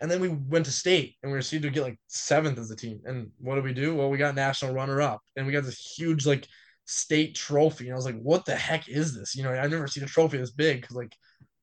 [0.00, 2.70] and then we went to state and we were seeded to get like seventh as
[2.70, 3.00] a team.
[3.04, 3.96] And what did we do?
[3.96, 6.46] Well, we got national runner up and we got this huge like
[6.84, 7.86] state trophy.
[7.86, 9.34] And I was like, what the heck is this?
[9.34, 11.14] You know, I've never seen a trophy this big because like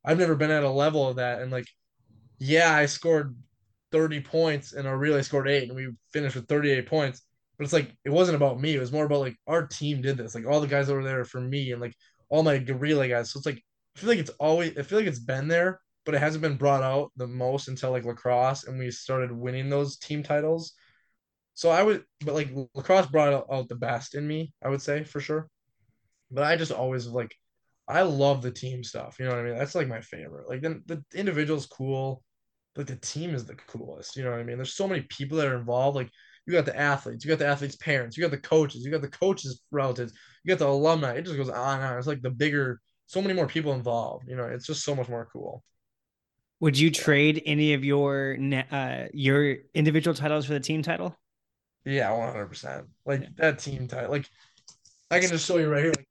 [0.03, 1.41] I've never been at a level of that.
[1.41, 1.67] And like,
[2.37, 3.35] yeah, I scored
[3.91, 7.21] 30 points and our relay scored eight and we finished with 38 points.
[7.57, 8.75] But it's like it wasn't about me.
[8.75, 10.35] It was more about like our team did this.
[10.35, 11.95] Like all the guys over there for me and like
[12.27, 13.31] all my relay guys.
[13.31, 13.63] So it's like
[13.95, 16.55] I feel like it's always I feel like it's been there but it hasn't been
[16.55, 20.73] brought out the most until like La Crosse and we started winning those team titles.
[21.55, 24.81] So I would, but like La Crosse brought out the best in me, I would
[24.81, 25.49] say for sure.
[26.29, 27.35] But I just always like,
[27.87, 29.17] I love the team stuff.
[29.19, 29.57] You know what I mean?
[29.57, 30.47] That's like my favorite.
[30.47, 32.23] Like then the individual's cool,
[32.75, 34.15] but the team is the coolest.
[34.15, 34.57] You know what I mean?
[34.57, 35.95] There's so many people that are involved.
[35.95, 36.09] Like
[36.45, 39.01] you got the athletes, you got the athletes' parents, you got the coaches, you got
[39.01, 41.13] the coaches' relatives, you got the alumni.
[41.13, 41.97] It just goes on and on.
[41.97, 44.27] It's like the bigger, so many more people involved.
[44.27, 45.63] You know, it's just so much more cool.
[46.59, 48.37] Would you trade any of your
[48.71, 51.15] uh your individual titles for the team title?
[51.83, 52.87] Yeah, one hundred percent.
[53.05, 53.29] Like yeah.
[53.37, 54.11] that team title.
[54.11, 54.29] Like
[55.11, 55.93] I can just show you right here.
[55.95, 56.07] Like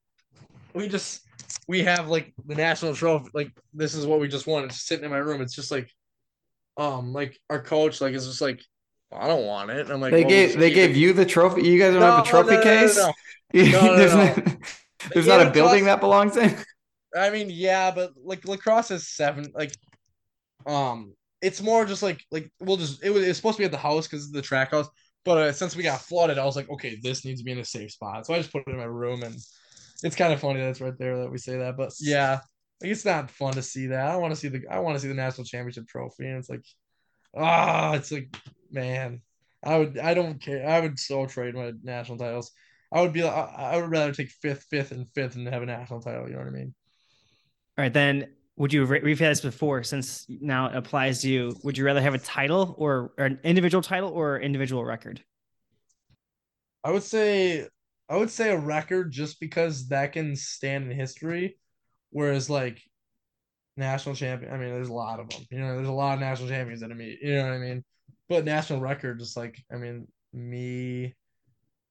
[0.74, 1.22] we just
[1.66, 3.30] we have like the national trophy.
[3.34, 4.64] Like this is what we just won.
[4.64, 5.40] It's sitting in my room.
[5.40, 5.90] It's just like,
[6.76, 8.61] um, like our coach like is just like,
[9.12, 9.80] I don't want it.
[9.80, 10.97] And I'm like, they well, gave they gave it.
[10.97, 11.62] you the trophy.
[11.62, 13.05] You guys don't no, have a trophy no, no, case.
[13.53, 14.57] there's not,
[15.12, 16.55] there's not a building that belongs in.
[17.14, 19.46] I mean, yeah, but like La Crosse is seven.
[19.54, 19.76] Like
[20.66, 23.70] um, it's more just like like we'll just it was it's supposed to be at
[23.70, 24.88] the house because the track house,
[25.24, 27.58] but uh, since we got flooded, I was like, okay, this needs to be in
[27.58, 29.34] a safe spot, so I just put it in my room, and
[30.02, 32.40] it's kind of funny that's right there that we say that, but yeah,
[32.82, 34.06] like, it's not fun to see that.
[34.08, 36.50] I want to see the I want to see the national championship trophy, and it's
[36.50, 36.64] like,
[37.36, 38.34] ah, oh, it's like,
[38.70, 39.22] man,
[39.62, 40.68] I would I don't care.
[40.68, 42.50] I would so trade my national titles.
[42.92, 45.66] I would be I, I would rather take fifth, fifth, and fifth and have a
[45.66, 46.26] national title.
[46.28, 46.74] You know what I mean?
[47.77, 51.57] All right, then would you we've had this before since now it applies to you
[51.64, 55.20] would you rather have a title or, or, an individual title or individual record
[56.85, 57.66] i would say
[58.09, 61.57] I would say a record just because that can stand in history,
[62.11, 62.83] whereas like
[63.77, 64.53] national champion.
[64.53, 65.43] I mean, there's a lot of them.
[65.51, 67.20] You know, there's a lot of national champions that I meet.
[67.22, 67.85] You know what I mean?
[68.29, 71.14] But national record, just like I mean, me,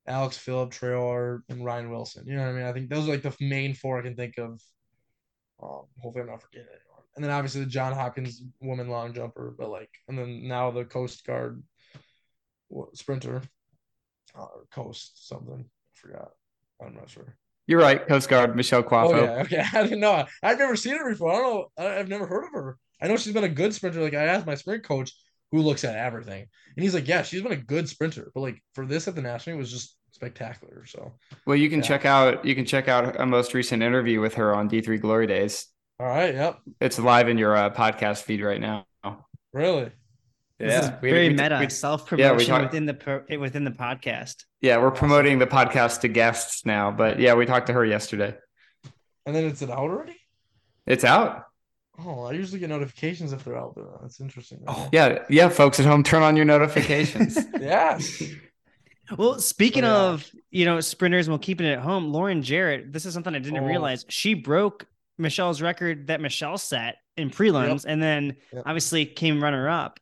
[0.07, 2.25] Alex Phillip, Traore, and Ryan Wilson.
[2.27, 2.65] You know what I mean?
[2.65, 4.61] I think those are like the main four I can think of.
[5.63, 7.03] Um, hopefully, I'm not forgetting anyone.
[7.15, 10.83] And then obviously the John Hopkins woman long jumper, but like, and then now the
[10.83, 11.63] Coast Guard
[12.93, 13.41] sprinter,
[14.37, 15.65] uh, Coast something.
[15.65, 16.31] I forgot.
[16.83, 17.37] I'm not sure.
[17.67, 19.13] You're right, Coast Guard Michelle Coifo.
[19.13, 19.63] Oh yeah, okay.
[19.73, 20.25] I didn't know.
[20.41, 21.31] I've never seen her before.
[21.31, 21.87] I don't know.
[21.87, 22.77] I've never heard of her.
[23.01, 24.01] I know she's been a good sprinter.
[24.01, 25.13] Like I asked my sprint coach,
[25.51, 28.63] who looks at everything, and he's like, "Yeah, she's been a good sprinter." But like
[28.73, 30.85] for this at the national, it was just spectacular.
[30.85, 31.11] So.
[31.45, 31.85] Well, you can yeah.
[31.85, 35.27] check out you can check out a most recent interview with her on D3 Glory
[35.27, 35.67] Days.
[35.99, 36.33] All right.
[36.33, 36.59] Yep.
[36.81, 38.85] It's live in your uh, podcast feed right now.
[39.51, 39.91] Really?
[40.59, 41.69] Yeah, this is very we, meta.
[41.69, 44.45] Self promotion yeah, within the within the podcast.
[44.61, 48.35] Yeah, we're promoting the podcast to guests now, but yeah, we talked to her yesterday.
[49.25, 50.15] And then it's it out already?
[50.85, 51.45] It's out.
[51.99, 53.73] Oh, I usually get notifications if they're out.
[53.75, 54.63] But that's interesting.
[54.67, 57.37] Oh, yeah, yeah, folks at home, turn on your notifications.
[57.59, 57.99] yeah.
[59.17, 59.95] Well, speaking yeah.
[59.95, 62.11] Uh, of you know sprinters, and we'll keep it at home.
[62.11, 63.67] Lauren Jarrett, this is something I didn't oh.
[63.67, 64.05] realize.
[64.09, 64.85] She broke
[65.17, 67.91] Michelle's record that Michelle set in prelims, yep.
[67.91, 68.63] and then yep.
[68.65, 69.99] obviously came runner up.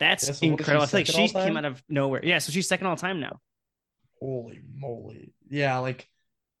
[0.00, 0.84] That's incredible.
[0.84, 2.24] I feel like she came out of nowhere.
[2.24, 3.40] Yeah, so she's second all time now.
[4.20, 5.32] Holy moly!
[5.50, 6.08] Yeah, like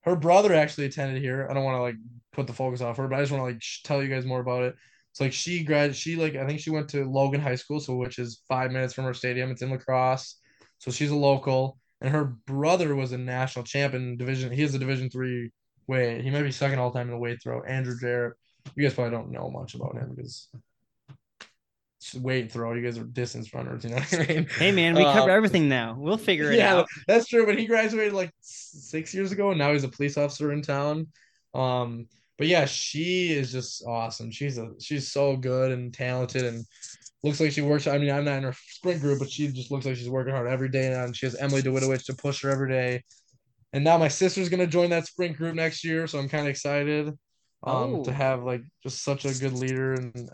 [0.02, 1.46] her brother actually attended here.
[1.48, 1.96] I don't want to like
[2.32, 4.40] put the focus off her, but I just want to like tell you guys more
[4.40, 4.76] about it.
[5.12, 7.96] It's like she grad, she like I think she went to Logan High School, so
[7.96, 9.50] which is five minutes from her stadium.
[9.50, 10.37] It's in La Crosse,
[10.78, 11.78] so she's a local.
[12.00, 14.52] And her brother was a national champion division.
[14.52, 15.50] He is a Division three
[15.88, 16.22] weight.
[16.22, 17.62] He might be second all time in the weight throw.
[17.62, 18.34] Andrew Jarrett.
[18.76, 20.48] You guys probably don't know much about him because
[22.14, 22.74] weight throw.
[22.74, 23.82] You guys are distance runners.
[23.82, 24.46] You know what I mean?
[24.46, 25.96] Hey man, we cover um, everything now.
[25.98, 26.58] We'll figure it out.
[26.58, 26.88] yeah, out.
[27.08, 27.46] That's true.
[27.46, 31.08] But he graduated like six years ago, and now he's a police officer in town.
[31.54, 32.06] Um,
[32.36, 34.30] but yeah, she is just awesome.
[34.30, 36.64] She's a she's so good and talented, and
[37.22, 37.86] looks like she works.
[37.86, 40.34] I mean, I'm not in her sprint group, but she just looks like she's working
[40.34, 41.04] hard every day now.
[41.04, 43.02] And she has Emily DeWittowicz to push her every day.
[43.72, 46.50] And now my sister's gonna join that sprint group next year, so I'm kind of
[46.50, 47.16] excited um,
[47.96, 48.04] oh.
[48.04, 50.30] to have like just such a good leader and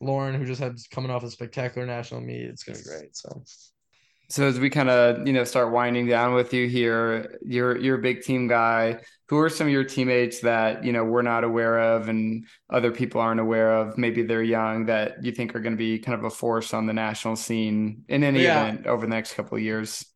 [0.00, 2.42] Lauren, who just had coming off a spectacular national meet.
[2.42, 3.16] It's gonna be great.
[3.16, 3.42] So.
[4.30, 7.98] So as we kind of you know start winding down with you here, you're you're
[7.98, 9.00] a big team guy.
[9.28, 12.92] Who are some of your teammates that you know we're not aware of and other
[12.92, 13.98] people aren't aware of?
[13.98, 16.86] Maybe they're young that you think are going to be kind of a force on
[16.86, 18.62] the national scene in any yeah.
[18.62, 20.06] event over the next couple of years.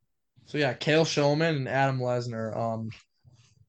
[0.46, 2.56] So yeah, Kale Showman and Adam Lesnar.
[2.56, 2.90] Um,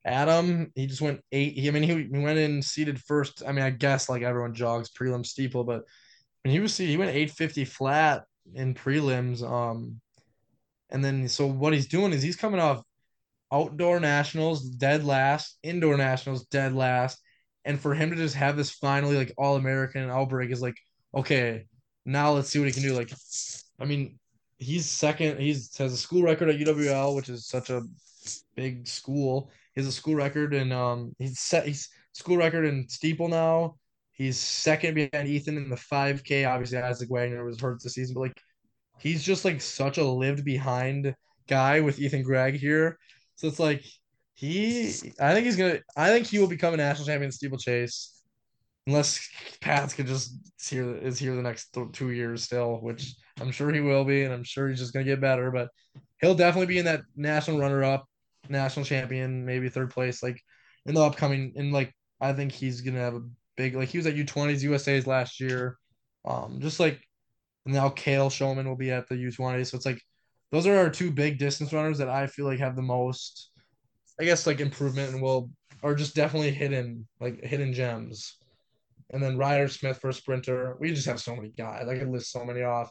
[0.05, 1.57] Adam, he just went eight.
[1.57, 3.41] He, I mean, he, he went in seated first.
[3.47, 5.83] I mean, I guess like everyone jogs prelim steeple, but
[6.43, 9.41] when he was seated, he went 850 flat in prelims.
[9.41, 9.99] Um,
[10.89, 12.83] and then so what he's doing is he's coming off
[13.51, 17.19] outdoor nationals dead last, indoor nationals dead last,
[17.65, 20.77] and for him to just have this finally like all American outbreak is like
[21.15, 21.65] okay,
[22.05, 22.93] now let's see what he can do.
[22.93, 23.11] Like,
[23.79, 24.19] I mean,
[24.57, 25.39] he's second.
[25.39, 27.83] He's has a school record at UWL, which is such a
[28.55, 29.51] big school.
[29.73, 33.75] He has a school record and um he's set he's school record in steeple now.
[34.11, 36.47] He's second behind Ethan in the 5K.
[36.47, 38.41] Obviously, Isaac Wagner was hurt this season, but like
[38.99, 41.15] he's just like such a lived behind
[41.47, 42.97] guy with Ethan Gregg here.
[43.35, 43.83] So it's like
[44.35, 44.87] he
[45.19, 48.21] I think he's gonna I think he will become a national champion steeplechase
[48.87, 49.29] unless
[49.61, 53.51] Pats could just is here is here the next th- two years still, which I'm
[53.51, 55.51] sure he will be, and I'm sure he's just gonna get better.
[55.51, 55.69] But
[56.21, 58.05] he'll definitely be in that national runner up
[58.49, 60.41] national champion, maybe third place, like
[60.85, 61.53] in the upcoming.
[61.55, 63.23] And like I think he's gonna have a
[63.57, 65.77] big like he was at U20s USA's last year.
[66.25, 67.01] Um, just like
[67.65, 69.65] now Kale Showman will be at the U20.
[69.65, 70.01] So it's like
[70.51, 73.51] those are our two big distance runners that I feel like have the most,
[74.19, 75.49] I guess, like improvement and will
[75.83, 78.37] are just definitely hidden like hidden gems.
[79.11, 80.75] And then Ryder Smith for a sprinter.
[80.79, 81.87] We just have so many guys.
[81.87, 82.89] I could list so many off.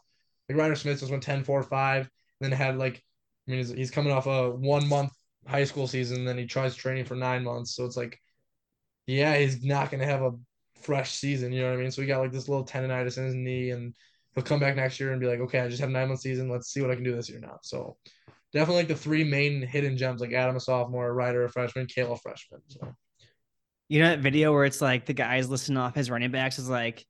[0.48, 2.08] Like Ryder Smith just went 10 4 5, and
[2.40, 3.02] then had like
[3.46, 5.12] I mean he's, he's coming off a one month
[5.46, 7.74] high school season, then he tries training for nine months.
[7.74, 8.18] So it's like,
[9.06, 10.32] yeah, he's not gonna have a
[10.82, 11.52] fresh season.
[11.52, 11.90] You know what I mean?
[11.90, 13.94] So we got like this little tendonitis in his knee, and
[14.34, 16.48] he'll come back next year and be like, okay, I just have nine month season.
[16.48, 17.58] Let's see what I can do this year now.
[17.62, 17.96] So
[18.52, 22.12] definitely like the three main hidden gems, like Adam a sophomore, Ryder a freshman, Kale
[22.12, 22.60] a freshman.
[22.68, 22.94] So.
[23.88, 26.68] You know that video where it's like the guys listing off his running backs is
[26.68, 27.04] like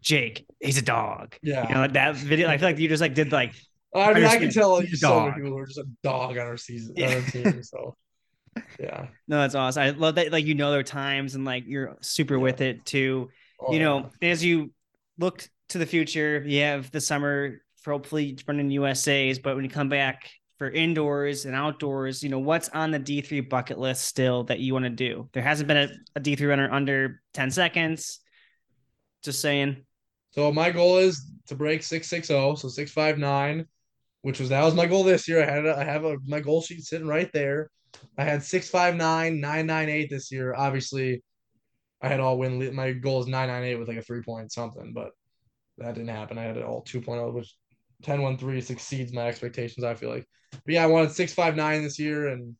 [0.00, 1.36] Jake, he's a dog.
[1.42, 1.68] Yeah.
[1.68, 2.48] You know, like that video.
[2.48, 3.54] I feel like you just like did like
[3.94, 6.46] I mean, I can tell you so many people who are just a dog on
[6.46, 7.08] our season, yeah.
[7.08, 7.62] on our team.
[7.62, 7.96] So,
[8.80, 9.06] yeah.
[9.26, 9.82] No, that's awesome.
[9.82, 10.32] I love that.
[10.32, 12.42] Like you know their times and like you're super yeah.
[12.42, 13.30] with it too.
[13.60, 14.28] Oh, you know, yeah.
[14.30, 14.70] as you
[15.18, 19.70] look to the future, you have the summer for hopefully running USA's, but when you
[19.70, 24.44] come back for indoors and outdoors, you know, what's on the D3 bucket list still
[24.44, 25.28] that you want to do?
[25.32, 28.20] There hasn't been a a D3 runner under 10 seconds.
[29.22, 29.84] Just saying.
[30.30, 33.66] So my goal is to break 660, so 659,
[34.22, 35.42] which was that was my goal this year.
[35.42, 37.70] I had I have a my goal sheet sitting right there.
[38.18, 40.54] I had 659, 998 this year.
[40.54, 41.22] Obviously,
[42.02, 45.12] I had all win my goal is 998 with like a 3 point something, but
[45.78, 46.38] that didn't happen.
[46.38, 47.54] I had it all 2.0 which
[48.02, 50.26] 10 succeeds my expectations, I feel like.
[50.50, 52.56] But yeah, I wanted 659 this year and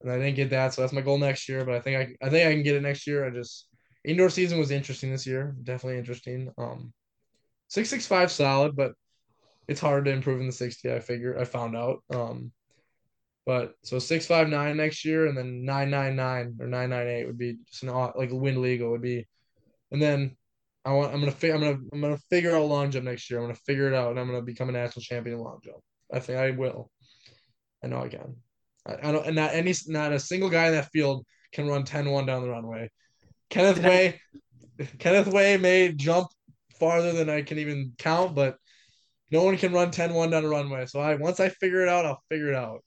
[0.00, 2.26] and I didn't get that, so that's my goal next year, but I think I
[2.26, 3.26] I think I can get it next year.
[3.26, 3.68] I just
[4.04, 6.52] indoor season was interesting this year, definitely interesting.
[6.58, 6.92] Um
[7.68, 8.92] 665 solid, but
[9.66, 11.38] it's hard to improve in the 60, I figure.
[11.38, 12.02] I found out.
[12.14, 12.52] Um
[13.46, 18.30] but so 659 next year and then 999 or 998 would be just an like
[18.30, 19.26] a win legal would be
[19.90, 20.36] and then
[20.84, 23.38] I want I'm gonna fi- I'm gonna I'm gonna figure out long jump next year.
[23.38, 25.78] I'm gonna figure it out and I'm gonna become a national champion in long jump.
[26.12, 26.90] I think I will.
[27.82, 28.36] I know I can.
[28.86, 31.84] I, I don't and not any not a single guy in that field can run
[31.84, 32.90] 10-1 down the runway.
[33.48, 34.20] Kenneth Way
[34.98, 36.28] Kenneth Way may jump
[36.78, 38.56] farther than I can even count, but
[39.30, 40.84] no one can run 10-1 down the runway.
[40.86, 42.84] So I once I figure it out, I'll figure it out.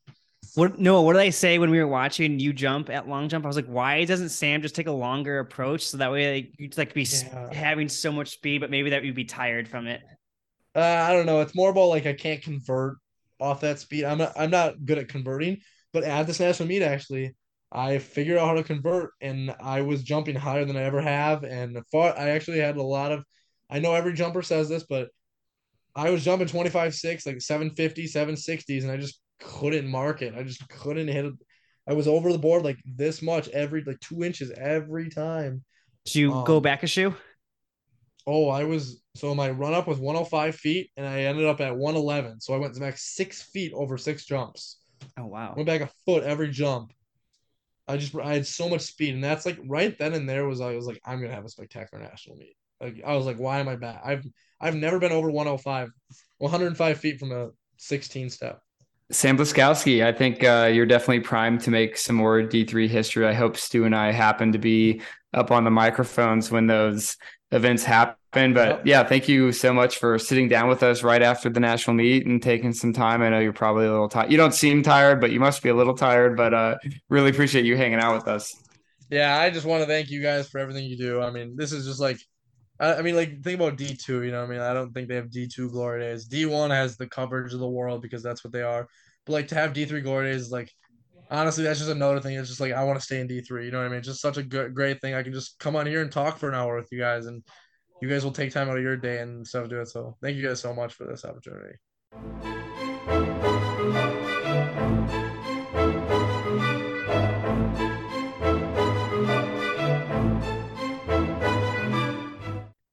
[0.55, 3.45] What no, what did I say when we were watching you jump at long jump?
[3.45, 6.53] I was like, why doesn't Sam just take a longer approach so that way like,
[6.57, 7.53] you'd like be yeah.
[7.53, 10.01] having so much speed, but maybe that you'd be tired from it.
[10.75, 11.41] Uh, I don't know.
[11.41, 12.97] It's more about like I can't convert
[13.39, 14.05] off that speed.
[14.05, 15.59] I'm not I'm not good at converting,
[15.93, 17.35] but at this national meet actually,
[17.71, 21.43] I figured out how to convert and I was jumping higher than I ever have.
[21.43, 23.23] And far I actually had a lot of
[23.69, 25.09] I know every jumper says this, but
[25.95, 30.35] I was jumping 25 6, like 750, 760s, and I just couldn't mark it.
[30.35, 31.33] I just couldn't hit it.
[31.87, 35.63] I was over the board like this much every like two inches every time.
[36.05, 37.15] Did you um, go back a shoe?
[38.25, 41.75] Oh, I was so my run up was 105 feet and I ended up at
[41.75, 42.41] 111.
[42.41, 44.79] So I went back six feet over six jumps.
[45.17, 45.53] Oh wow.
[45.55, 46.91] Went back a foot every jump.
[47.87, 49.15] I just I had so much speed.
[49.15, 51.49] And that's like right then and there was I was like, I'm gonna have a
[51.49, 52.57] spectacular national meet.
[52.81, 54.01] Like I was like, why am I back?
[54.03, 54.25] I've
[54.59, 55.89] I've never been over 105,
[56.39, 58.61] 105 feet from a 16 step.
[59.09, 63.25] Sam Blaskowski, I think uh, you're definitely primed to make some more D3 history.
[63.25, 65.01] I hope Stu and I happen to be
[65.33, 67.15] up on the microphones when those
[67.51, 68.53] events happen.
[68.53, 71.95] But yeah, thank you so much for sitting down with us right after the national
[71.95, 73.21] meet and taking some time.
[73.21, 74.29] I know you're probably a little tired.
[74.29, 76.35] You don't seem tired, but you must be a little tired.
[76.35, 76.75] But uh,
[77.09, 78.53] really appreciate you hanging out with us.
[79.09, 81.21] Yeah, I just want to thank you guys for everything you do.
[81.21, 82.19] I mean, this is just like
[82.79, 84.23] I, mean, like think about D two.
[84.23, 86.25] You know, what I mean, I don't think they have D two glory days.
[86.25, 88.87] D one has the coverage of the world because that's what they are.
[89.25, 90.71] But like to have D three glory days, like
[91.29, 92.35] honestly, that's just another thing.
[92.35, 93.65] It's just like I want to stay in D three.
[93.65, 93.99] You know what I mean?
[93.99, 95.13] It's just such a good, great thing.
[95.13, 97.43] I can just come on here and talk for an hour with you guys, and
[98.01, 99.87] you guys will take time out of your day and stuff to do it.
[99.87, 101.77] So thank you guys so much for this opportunity.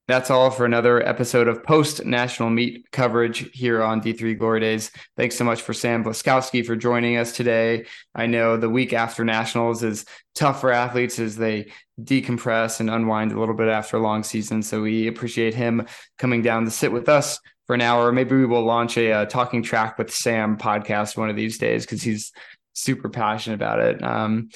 [0.07, 4.91] That's all for another episode of post national meet coverage here on D3 Glory Days.
[5.17, 7.85] Thanks so much for Sam Blaskowski for joining us today.
[8.13, 13.31] I know the week after nationals is tough for athletes as they decompress and unwind
[13.31, 14.61] a little bit after a long season.
[14.61, 15.87] So we appreciate him
[16.19, 18.11] coming down to sit with us for an hour.
[18.11, 21.83] Maybe we will launch a, uh, talking track with Sam podcast one of these days
[21.83, 22.31] because he's
[22.73, 24.03] super passionate about it.
[24.03, 24.49] Um,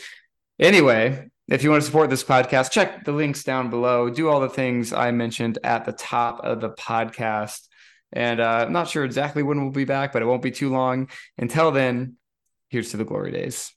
[0.60, 4.10] anyway, if you want to support this podcast, check the links down below.
[4.10, 7.62] Do all the things I mentioned at the top of the podcast.
[8.14, 10.70] And uh, I'm not sure exactly when we'll be back, but it won't be too
[10.70, 11.10] long.
[11.38, 12.18] Until then,
[12.70, 13.72] here's to the glory days.